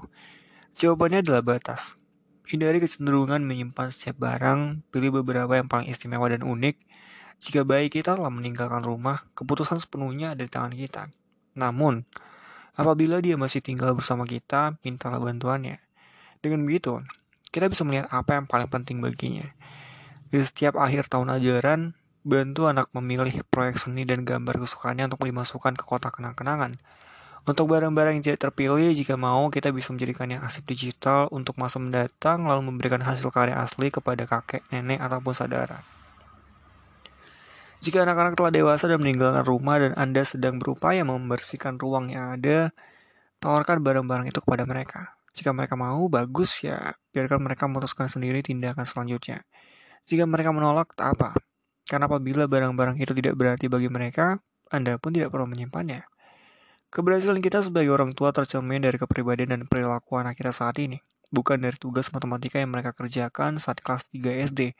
Jawabannya 0.79 1.27
adalah 1.27 1.43
batas. 1.43 1.99
Hindari 2.47 2.79
kecenderungan 2.79 3.43
menyimpan 3.43 3.91
setiap 3.91 4.23
barang, 4.23 4.87
pilih 4.95 5.19
beberapa 5.19 5.59
yang 5.59 5.67
paling 5.67 5.91
istimewa 5.91 6.31
dan 6.31 6.47
unik. 6.47 6.79
Jika 7.43 7.67
bayi 7.67 7.91
kita 7.91 8.15
telah 8.15 8.31
meninggalkan 8.31 8.87
rumah, 8.87 9.27
keputusan 9.35 9.83
sepenuhnya 9.83 10.39
ada 10.39 10.47
di 10.47 10.51
tangan 10.51 10.75
kita. 10.79 11.11
Namun, 11.59 12.07
Apabila 12.81 13.21
dia 13.21 13.37
masih 13.37 13.61
tinggal 13.61 13.93
bersama 13.93 14.25
kita, 14.25 14.81
mintalah 14.81 15.21
bantuannya. 15.21 15.85
Dengan 16.41 16.65
begitu, 16.65 17.05
kita 17.53 17.69
bisa 17.69 17.85
melihat 17.85 18.09
apa 18.09 18.41
yang 18.41 18.49
paling 18.49 18.73
penting 18.73 19.05
baginya. 19.05 19.53
Di 20.33 20.41
setiap 20.41 20.81
akhir 20.81 21.13
tahun 21.13 21.29
ajaran, 21.29 21.93
bantu 22.25 22.73
anak 22.73 22.89
memilih 22.97 23.45
proyek 23.53 23.77
seni 23.77 24.09
dan 24.09 24.25
gambar 24.25 24.65
kesukaannya 24.65 25.13
untuk 25.13 25.29
dimasukkan 25.29 25.77
ke 25.77 25.85
kotak 25.85 26.17
kenang-kenangan. 26.17 26.81
Untuk 27.45 27.69
barang-barang 27.69 28.17
yang 28.17 28.25
tidak 28.25 28.49
terpilih, 28.49 28.97
jika 28.97 29.21
mau, 29.21 29.53
kita 29.53 29.69
bisa 29.77 29.93
menjadikannya 29.93 30.41
arsip 30.41 30.65
digital 30.65 31.29
untuk 31.37 31.61
masa 31.61 31.77
mendatang, 31.77 32.49
lalu 32.49 32.73
memberikan 32.73 33.05
hasil 33.05 33.29
karya 33.29 33.61
asli 33.61 33.93
kepada 33.93 34.25
kakek, 34.25 34.65
nenek, 34.73 35.05
ataupun 35.05 35.37
saudara. 35.37 35.85
Jika 37.81 38.05
anak-anak 38.05 38.37
telah 38.37 38.53
dewasa 38.53 38.93
dan 38.93 39.01
meninggalkan 39.01 39.41
rumah 39.41 39.81
dan 39.81 39.97
Anda 39.97 40.21
sedang 40.21 40.61
berupaya 40.61 41.01
membersihkan 41.01 41.81
ruang 41.81 42.13
yang 42.13 42.37
ada, 42.37 42.77
tawarkan 43.41 43.81
barang-barang 43.81 44.29
itu 44.29 44.37
kepada 44.45 44.69
mereka. 44.69 45.17
Jika 45.33 45.57
mereka 45.57 45.81
mau, 45.81 46.05
bagus 46.13 46.61
ya, 46.61 46.93
biarkan 47.17 47.41
mereka 47.41 47.65
memutuskan 47.65 48.05
sendiri 48.13 48.45
tindakan 48.45 48.85
selanjutnya. 48.85 49.49
Jika 50.05 50.29
mereka 50.29 50.53
menolak, 50.53 50.93
tak 50.93 51.17
apa. 51.17 51.41
Karena 51.89 52.05
apabila 52.05 52.45
barang-barang 52.45 53.01
itu 53.01 53.17
tidak 53.17 53.33
berarti 53.41 53.73
bagi 53.73 53.89
mereka, 53.89 54.45
Anda 54.69 55.01
pun 55.01 55.17
tidak 55.17 55.33
perlu 55.33 55.49
menyimpannya. 55.49 56.05
Keberhasilan 56.93 57.41
kita 57.41 57.65
sebagai 57.65 57.97
orang 57.97 58.13
tua 58.13 58.29
tercermin 58.29 58.85
dari 58.85 59.01
kepribadian 59.01 59.57
dan 59.57 59.63
perilaku 59.65 60.21
anak 60.21 60.37
kita 60.37 60.53
saat 60.53 60.77
ini, 60.77 61.01
bukan 61.33 61.57
dari 61.57 61.81
tugas 61.81 62.13
matematika 62.13 62.61
yang 62.61 62.77
mereka 62.77 62.93
kerjakan 62.93 63.57
saat 63.57 63.81
kelas 63.81 64.05
3 64.13 64.53
SD 64.53 64.77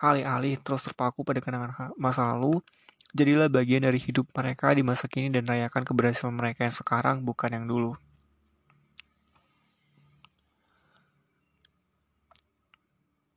alih-alih 0.00 0.56
terus 0.64 0.88
terpaku 0.88 1.20
pada 1.22 1.44
kenangan 1.44 1.92
masa 2.00 2.24
lalu, 2.32 2.64
jadilah 3.12 3.52
bagian 3.52 3.84
dari 3.84 4.00
hidup 4.00 4.32
mereka 4.32 4.72
di 4.72 4.80
masa 4.80 5.06
kini 5.06 5.28
dan 5.28 5.44
rayakan 5.44 5.84
keberhasilan 5.84 6.32
mereka 6.32 6.64
yang 6.64 6.74
sekarang 6.74 7.16
bukan 7.20 7.52
yang 7.52 7.66
dulu. 7.68 7.92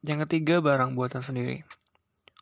Yang 0.04 0.28
ketiga, 0.28 0.60
barang 0.60 1.00
buatan 1.00 1.24
sendiri. 1.24 1.64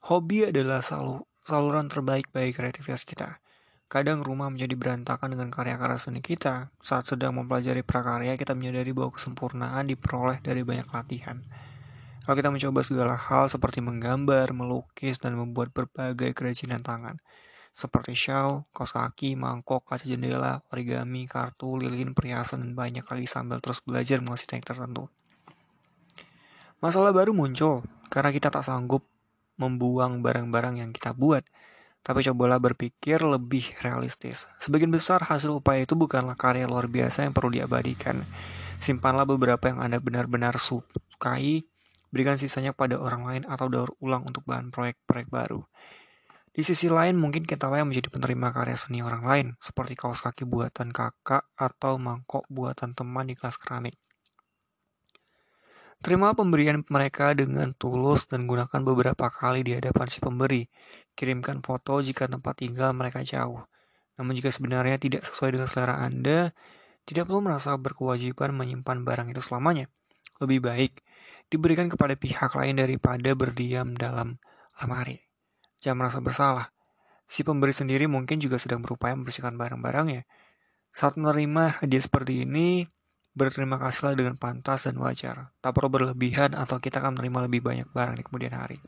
Hobi 0.09 0.49
adalah 0.49 0.81
sal 0.81 1.29
saluran 1.45 1.85
terbaik 1.85 2.33
bagi 2.33 2.57
kreativitas 2.57 3.05
kita. 3.05 3.37
Kadang 3.85 4.25
rumah 4.25 4.49
menjadi 4.49 4.73
berantakan 4.73 5.35
dengan 5.35 5.53
karya-karya 5.53 5.99
seni 5.99 6.25
kita. 6.25 6.73
Saat 6.81 7.11
sedang 7.11 7.37
mempelajari 7.37 7.85
prakarya, 7.85 8.33
kita 8.33 8.57
menyadari 8.57 8.95
bahwa 8.97 9.13
kesempurnaan 9.13 9.83
diperoleh 9.93 10.41
dari 10.41 10.65
banyak 10.65 10.89
latihan. 10.89 11.43
Kalau 12.21 12.35
kita 12.37 12.53
mencoba 12.53 12.85
segala 12.85 13.15
hal 13.17 13.49
seperti 13.49 13.81
menggambar, 13.81 14.53
melukis, 14.53 15.17
dan 15.17 15.33
membuat 15.33 15.73
berbagai 15.73 16.37
kerajinan 16.37 16.85
tangan, 16.85 17.17
seperti 17.71 18.13
shawl, 18.13 18.69
kaos 18.75 18.93
kaki, 18.93 19.33
mangkok, 19.33 19.87
kaca 19.87 20.05
jendela, 20.05 20.61
origami, 20.69 21.25
kartu, 21.25 21.81
lilin, 21.81 22.13
perhiasan, 22.13 22.61
dan 22.61 22.71
banyak 22.77 23.01
lagi 23.07 23.25
sambil 23.25 23.57
terus 23.57 23.81
belajar 23.81 24.21
menguasai 24.21 24.45
teknik 24.45 24.69
tertentu. 24.69 25.09
Masalah 26.83 27.09
baru 27.09 27.33
muncul 27.33 27.81
karena 28.13 28.29
kita 28.29 28.53
tak 28.53 28.65
sanggup 28.67 29.07
membuang 29.57 30.21
barang-barang 30.21 30.83
yang 30.83 30.91
kita 30.93 31.17
buat, 31.17 31.45
tapi 32.01 32.25
cobalah 32.25 32.57
berpikir 32.57 33.21
lebih 33.21 33.65
realistis. 33.81 34.49
Sebagian 34.57 34.89
besar 34.89 35.21
hasil 35.21 35.53
upaya 35.53 35.85
itu 35.85 35.93
bukanlah 35.93 36.33
karya 36.33 36.65
luar 36.65 36.89
biasa 36.89 37.25
yang 37.25 37.33
perlu 37.33 37.53
diabadikan. 37.53 38.25
Simpanlah 38.81 39.29
beberapa 39.29 39.69
yang 39.69 39.77
Anda 39.77 40.01
benar-benar 40.01 40.57
sukai 40.57 41.70
berikan 42.11 42.35
sisanya 42.35 42.75
pada 42.75 42.99
orang 42.99 43.23
lain 43.23 43.43
atau 43.47 43.71
daur 43.71 43.95
ulang 44.03 44.27
untuk 44.27 44.43
bahan 44.43 44.69
proyek-proyek 44.69 45.31
baru. 45.31 45.63
Di 46.51 46.67
sisi 46.67 46.91
lain, 46.91 47.15
mungkin 47.15 47.47
kita 47.47 47.71
yang 47.71 47.87
menjadi 47.87 48.11
penerima 48.11 48.51
karya 48.51 48.75
seni 48.75 48.99
orang 48.99 49.23
lain, 49.23 49.47
seperti 49.63 49.95
kaos 49.95 50.19
kaki 50.19 50.43
buatan 50.43 50.91
kakak 50.91 51.47
atau 51.55 51.95
mangkok 51.95 52.43
buatan 52.51 52.91
teman 52.91 53.31
di 53.31 53.39
kelas 53.39 53.55
keramik. 53.55 53.95
Terima 56.01 56.33
pemberian 56.35 56.83
mereka 56.91 57.31
dengan 57.31 57.71
tulus 57.77 58.27
dan 58.27 58.49
gunakan 58.49 58.81
beberapa 58.83 59.31
kali 59.31 59.63
di 59.63 59.77
hadapan 59.77 60.09
si 60.11 60.17
pemberi. 60.17 60.65
Kirimkan 61.13 61.61
foto 61.63 62.01
jika 62.01 62.25
tempat 62.27 62.57
tinggal 62.57 62.91
mereka 62.97 63.21
jauh. 63.21 63.63
Namun 64.17 64.33
jika 64.33 64.49
sebenarnya 64.49 64.97
tidak 64.97 65.23
sesuai 65.29 65.55
dengan 65.55 65.69
selera 65.69 66.01
Anda, 66.01 66.57
tidak 67.05 67.29
perlu 67.29 67.45
merasa 67.45 67.77
berkewajiban 67.77 68.51
menyimpan 68.51 69.05
barang 69.05 69.27
itu 69.29 69.45
selamanya. 69.45 69.87
Lebih 70.41 70.59
baik, 70.65 71.05
diberikan 71.51 71.91
kepada 71.91 72.15
pihak 72.15 72.55
lain 72.55 72.79
daripada 72.79 73.35
berdiam 73.35 73.91
dalam 73.91 74.39
lemari. 74.79 75.19
Jangan 75.83 76.07
merasa 76.07 76.19
bersalah. 76.23 76.71
Si 77.27 77.43
pemberi 77.43 77.75
sendiri 77.75 78.07
mungkin 78.07 78.39
juga 78.39 78.55
sedang 78.55 78.79
berupaya 78.79 79.13
membersihkan 79.19 79.59
barang-barangnya. 79.59 80.23
Saat 80.95 81.19
menerima 81.19 81.83
hadiah 81.83 82.03
seperti 82.03 82.47
ini, 82.47 82.87
berterima 83.35 83.79
kasihlah 83.79 84.15
dengan 84.15 84.35
pantas 84.39 84.87
dan 84.87 84.95
wajar. 84.99 85.51
Tak 85.59 85.71
perlu 85.75 85.91
berlebihan 85.91 86.55
atau 86.55 86.79
kita 86.79 87.03
akan 87.03 87.19
menerima 87.19 87.39
lebih 87.51 87.61
banyak 87.63 87.87
barang 87.91 88.15
di 88.15 88.23
kemudian 88.23 88.55
hari. 88.55 88.79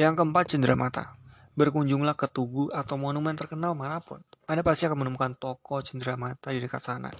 Yang 0.00 0.24
keempat, 0.24 0.44
cendera 0.56 0.76
mata. 0.76 1.16
Berkunjunglah 1.52 2.16
ke 2.16 2.32
tugu 2.32 2.72
atau 2.72 2.96
monumen 2.96 3.36
terkenal 3.36 3.76
mana 3.76 4.00
pun. 4.00 4.24
Anda 4.48 4.64
pasti 4.64 4.88
akan 4.88 5.04
menemukan 5.04 5.36
toko 5.36 5.84
cendera 5.84 6.16
mata 6.16 6.48
di 6.48 6.64
dekat 6.64 6.80
sana. 6.80 7.12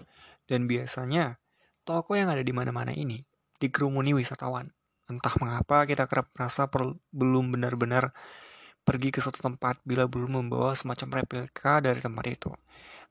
Dan 0.49 0.65
biasanya, 0.65 1.37
toko 1.85 2.17
yang 2.17 2.33
ada 2.33 2.41
di 2.41 2.53
mana-mana 2.53 2.97
ini 2.97 3.21
dikerumuni 3.63 4.19
wisatawan. 4.19 4.75
Entah 5.07 5.35
mengapa 5.39 5.87
kita 5.87 6.11
kerap 6.11 6.35
merasa 6.35 6.67
belum 7.15 7.55
benar-benar 7.55 8.11
pergi 8.83 9.15
ke 9.15 9.23
suatu 9.23 9.39
tempat 9.39 9.79
bila 9.87 10.11
belum 10.11 10.43
membawa 10.43 10.75
semacam 10.75 11.23
replika 11.23 11.79
dari 11.79 12.03
tempat 12.03 12.25
itu. 12.27 12.51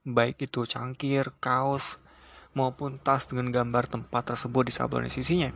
Baik 0.04 0.44
itu 0.52 0.68
cangkir, 0.68 1.32
kaos, 1.40 2.04
maupun 2.52 3.00
tas 3.00 3.30
dengan 3.30 3.54
gambar 3.54 3.88
tempat 3.88 4.36
tersebut 4.36 4.68
di 4.68 4.74
sablon 4.76 5.08
sisinya. 5.08 5.52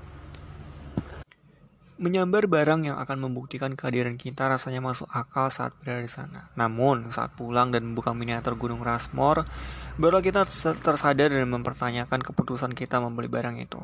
Menyambar 1.96 2.52
barang 2.52 2.92
yang 2.92 3.00
akan 3.00 3.24
membuktikan 3.24 3.72
kehadiran 3.80 4.20
kita 4.20 4.52
rasanya 4.52 4.84
masuk 4.84 5.08
akal 5.16 5.48
saat 5.48 5.72
berada 5.80 6.04
di 6.04 6.12
sana. 6.12 6.52
Namun, 6.60 7.08
saat 7.08 7.32
pulang 7.40 7.72
dan 7.72 7.88
membuka 7.88 8.12
miniatur 8.12 8.60
Gunung 8.60 8.84
Rushmore, 8.84 9.48
baru 9.96 10.20
kita 10.20 10.44
tersadar 10.84 11.32
dan 11.32 11.48
mempertanyakan 11.48 12.20
keputusan 12.20 12.76
kita 12.76 13.00
membeli 13.00 13.32
barang 13.32 13.64
itu 13.64 13.80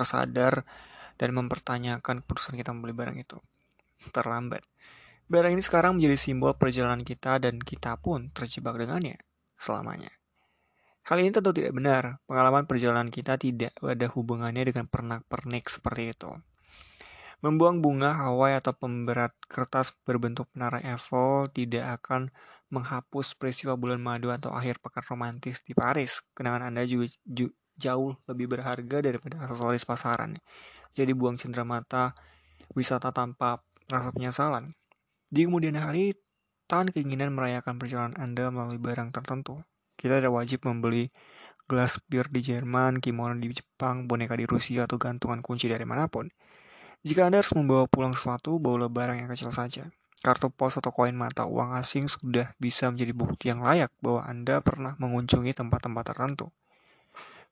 tersadar 0.00 0.64
dan 1.20 1.36
mempertanyakan 1.36 2.24
keputusan 2.24 2.56
kita 2.56 2.72
membeli 2.72 2.96
barang 2.96 3.16
itu. 3.20 3.36
Terlambat. 4.08 4.64
Barang 5.28 5.52
ini 5.52 5.62
sekarang 5.62 6.00
menjadi 6.00 6.16
simbol 6.16 6.56
perjalanan 6.56 7.04
kita 7.04 7.36
dan 7.38 7.60
kita 7.60 8.00
pun 8.00 8.32
terjebak 8.32 8.80
dengannya 8.80 9.20
selamanya. 9.60 10.10
Hal 11.04 11.20
ini 11.20 11.30
tentu 11.30 11.52
tidak 11.52 11.76
benar. 11.76 12.18
Pengalaman 12.24 12.64
perjalanan 12.64 13.12
kita 13.12 13.36
tidak 13.36 13.76
ada 13.78 14.06
hubungannya 14.08 14.64
dengan 14.66 14.88
pernak-pernik 14.88 15.68
seperti 15.68 16.16
itu. 16.16 16.32
Membuang 17.40 17.80
bunga 17.80 18.16
Hawaii 18.20 18.60
atau 18.60 18.76
pemberat 18.76 19.32
kertas 19.48 19.96
berbentuk 20.04 20.48
menara 20.52 20.80
Eiffel 20.84 21.48
tidak 21.52 22.00
akan 22.00 22.28
menghapus 22.68 23.32
peristiwa 23.34 23.80
bulan 23.80 23.96
madu 23.96 24.28
atau 24.28 24.52
akhir 24.52 24.78
pekan 24.84 25.04
romantis 25.08 25.64
di 25.64 25.72
Paris. 25.72 26.20
Kenangan 26.36 26.68
Anda 26.68 26.84
juga, 26.84 27.08
jauh 27.80 28.12
lebih 28.28 28.52
berharga 28.52 29.00
daripada 29.00 29.40
aksesoris 29.40 29.88
pasaran. 29.88 30.36
Jadi 30.92 31.16
buang 31.16 31.40
cendera 31.40 31.64
mata 31.64 32.12
wisata 32.76 33.10
tanpa 33.10 33.64
rasa 33.88 34.12
penyesalan. 34.12 34.76
Di 35.32 35.48
kemudian 35.48 35.80
hari, 35.80 36.14
tahan 36.68 36.92
keinginan 36.92 37.32
merayakan 37.32 37.80
perjalanan 37.80 38.14
Anda 38.20 38.52
melalui 38.52 38.78
barang 38.78 39.16
tertentu. 39.16 39.62
Kita 39.96 40.20
tidak 40.20 40.36
wajib 40.36 40.62
membeli 40.68 41.08
gelas 41.70 42.02
bir 42.10 42.26
di 42.26 42.42
Jerman, 42.42 42.98
kimono 42.98 43.38
di 43.38 43.54
Jepang, 43.54 44.10
boneka 44.10 44.34
di 44.34 44.42
Rusia, 44.42 44.90
atau 44.90 44.98
gantungan 44.98 45.38
kunci 45.38 45.70
dari 45.70 45.86
mana 45.86 46.10
pun. 46.10 46.26
Jika 47.06 47.30
Anda 47.30 47.40
harus 47.40 47.54
membawa 47.54 47.86
pulang 47.86 48.12
sesuatu, 48.12 48.58
bawalah 48.58 48.90
barang 48.90 49.22
yang 49.22 49.30
kecil 49.30 49.54
saja. 49.54 49.86
Kartu 50.20 50.52
pos 50.52 50.76
atau 50.76 50.92
koin 50.92 51.16
mata 51.16 51.48
uang 51.48 51.72
asing 51.78 52.04
sudah 52.04 52.52
bisa 52.60 52.92
menjadi 52.92 53.12
bukti 53.16 53.48
yang 53.48 53.64
layak 53.64 53.88
bahwa 54.04 54.26
Anda 54.28 54.60
pernah 54.60 54.92
mengunjungi 55.00 55.56
tempat-tempat 55.56 56.12
tertentu. 56.12 56.52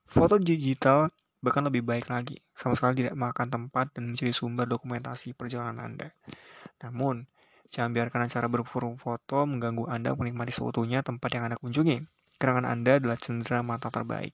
Foto 0.09 0.41
digital 0.41 1.13
bahkan 1.45 1.63
lebih 1.63 1.85
baik 1.85 2.09
lagi, 2.11 2.41
sama 2.57 2.75
sekali 2.75 3.05
tidak 3.05 3.15
makan 3.15 3.47
tempat 3.53 3.93
dan 3.95 4.11
menjadi 4.11 4.33
sumber 4.35 4.65
dokumentasi 4.67 5.37
perjalanan 5.37 5.79
Anda. 5.79 6.11
Namun, 6.83 7.29
jangan 7.69 7.93
biarkan 7.93 8.27
acara 8.27 8.49
berforum 8.49 8.97
foto 8.97 9.45
mengganggu 9.45 9.87
Anda 9.87 10.17
menikmati 10.17 10.51
seutuhnya 10.51 11.05
tempat 11.05 11.31
yang 11.37 11.53
Anda 11.53 11.61
kunjungi. 11.61 12.03
Kenangan 12.41 12.67
Anda 12.67 12.99
adalah 12.99 13.21
cendera 13.21 13.61
mata 13.61 13.93
terbaik. 13.93 14.33